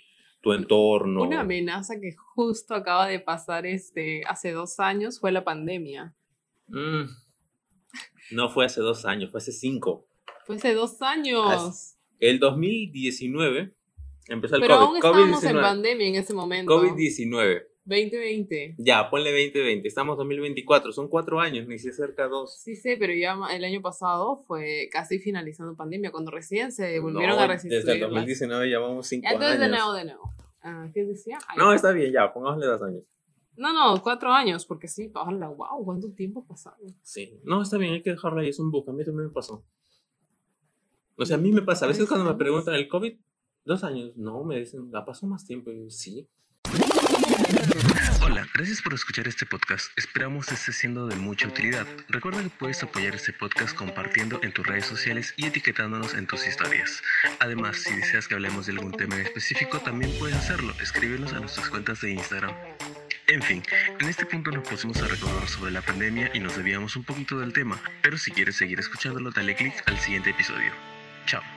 tu 0.45 0.53
entorno. 0.53 1.23
Una 1.23 1.39
amenaza 1.39 1.99
que 1.99 2.13
justo 2.13 2.75
acaba 2.75 3.07
de 3.07 3.19
pasar 3.19 3.65
este, 3.65 4.21
hace 4.27 4.51
dos 4.51 4.79
años 4.79 5.19
fue 5.19 5.31
la 5.31 5.43
pandemia. 5.43 6.13
Mm, 6.67 7.05
no 8.29 8.49
fue 8.49 8.65
hace 8.65 8.79
dos 8.79 9.05
años, 9.05 9.31
fue 9.31 9.39
hace 9.39 9.51
cinco. 9.51 10.05
Fue 10.45 10.57
hace 10.57 10.75
dos 10.75 11.01
años. 11.01 11.95
El 12.19 12.37
2019 12.37 13.73
empezó 14.27 14.55
el 14.57 14.61
Pero 14.61 14.75
COVID. 14.75 14.85
aún 14.85 14.95
estábamos 14.97 15.43
en 15.43 15.55
COVID-19. 15.55 15.61
pandemia 15.61 16.07
en 16.09 16.15
ese 16.15 16.33
momento. 16.35 16.79
COVID-19. 16.79 17.63
2020. 17.87 18.75
Ya, 18.79 19.09
ponle 19.11 19.31
2020. 19.31 19.87
Estamos 19.87 20.17
2024. 20.17 20.91
Son 20.91 21.07
cuatro 21.07 21.39
años, 21.39 21.67
ni 21.67 21.77
si 21.79 21.91
cerca 21.91 22.27
dos. 22.27 22.55
Sí 22.59 22.75
sé, 22.75 22.97
pero 22.97 23.13
ya 23.13 23.35
el 23.51 23.63
año 23.63 23.81
pasado 23.81 24.43
fue 24.47 24.89
casi 24.91 25.19
finalizando 25.19 25.75
pandemia, 25.75 26.11
cuando 26.11 26.29
recién 26.31 26.71
se 26.71 26.99
volvieron 26.99 27.35
No, 27.35 27.41
a 27.43 27.47
Desde 27.47 27.67
el 27.67 27.75
resistir. 27.77 27.99
2019 28.01 28.67
llevamos 28.67 29.07
cinco 29.07 29.23
Ya, 29.27 29.33
entonces 29.33 29.59
de 29.59 29.65
años. 29.65 29.77
nuevo, 29.77 29.93
de 29.93 30.05
nuevo. 30.05 30.34
Ah, 30.67 30.89
¿Qué 30.91 31.05
decía? 31.05 31.37
Ay, 31.47 31.59
No, 31.59 31.71
está 31.73 31.91
bien, 31.91 32.11
ya, 32.11 32.33
pongámosle 32.33 32.65
dos 32.65 32.81
años. 32.81 33.03
no, 33.55 33.71
no, 33.71 34.01
cuatro 34.01 34.31
años, 34.31 34.65
porque 34.65 34.87
sí, 34.87 35.11
ojalá, 35.13 35.47
wow, 35.47 35.85
¿cuánto 35.85 36.11
tiempo 36.11 36.41
ha 36.43 36.47
pasado? 36.47 36.77
Sí. 37.03 37.39
No, 37.43 37.61
está 37.61 37.77
bien, 37.77 37.93
hay 37.93 38.01
que 38.01 38.09
dejarlo 38.09 38.39
ahí. 38.41 38.49
Es 38.49 38.57
un 38.59 38.71
bug. 38.71 38.89
A 38.89 38.93
mí 38.93 39.05
también 39.05 39.27
me 39.27 39.31
pasó. 39.33 39.63
O 41.17 41.25
sea, 41.25 41.37
a 41.37 41.39
mí 41.39 41.51
me 41.51 41.61
pasa. 41.61 41.85
A 41.85 41.87
veces 41.87 41.99
¿Tres 42.05 42.09
cuando 42.09 42.29
me 42.29 42.35
preguntan 42.37 42.73
el 42.73 42.87
COVID, 42.87 43.15
dos 43.63 43.83
años. 43.83 44.17
No, 44.17 44.43
me 44.43 44.57
dicen, 44.59 44.91
la 44.91 45.05
pasó 45.05 45.27
más 45.27 45.45
tiempo. 45.45 45.71
Y 45.71 45.83
yo, 45.83 45.89
sí. 45.91 46.27
Hola, 48.25 48.47
gracias 48.55 48.81
por 48.81 48.91
escuchar 48.95 49.27
este 49.27 49.45
podcast. 49.45 49.95
Esperamos 49.95 50.51
esté 50.51 50.73
siendo 50.73 51.05
de 51.05 51.15
mucha 51.15 51.47
utilidad. 51.47 51.85
Recuerda 52.09 52.41
que 52.41 52.49
puedes 52.49 52.81
apoyar 52.81 53.13
este 53.13 53.33
podcast 53.33 53.75
compartiendo 53.75 54.39
en 54.41 54.51
tus 54.51 54.65
redes 54.65 54.87
sociales 54.87 55.35
y 55.37 55.45
etiquetándonos 55.45 56.15
en 56.15 56.25
tus 56.25 56.47
historias. 56.47 57.03
Además, 57.39 57.77
si 57.77 57.95
deseas 57.95 58.27
que 58.27 58.33
hablemos 58.33 58.65
de 58.65 58.71
algún 58.71 58.93
tema 58.93 59.13
en 59.13 59.27
específico, 59.27 59.79
también 59.79 60.11
puedes 60.17 60.35
hacerlo. 60.35 60.73
Escríbenos 60.81 61.33
a 61.33 61.39
nuestras 61.39 61.69
cuentas 61.69 62.01
de 62.01 62.13
Instagram. 62.13 62.55
En 63.27 63.43
fin, 63.43 63.61
en 63.99 64.09
este 64.09 64.25
punto 64.25 64.49
nos 64.49 64.67
pusimos 64.67 64.97
a 65.03 65.07
recordar 65.07 65.47
sobre 65.47 65.71
la 65.71 65.83
pandemia 65.83 66.31
y 66.33 66.39
nos 66.39 66.57
debíamos 66.57 66.95
un 66.95 67.03
poquito 67.03 67.39
del 67.39 67.53
tema, 67.53 67.79
pero 68.01 68.17
si 68.17 68.31
quieres 68.31 68.55
seguir 68.55 68.79
escuchándolo, 68.79 69.29
dale 69.29 69.55
click 69.55 69.83
al 69.85 69.99
siguiente 69.99 70.31
episodio. 70.31 70.71
Chao. 71.27 71.54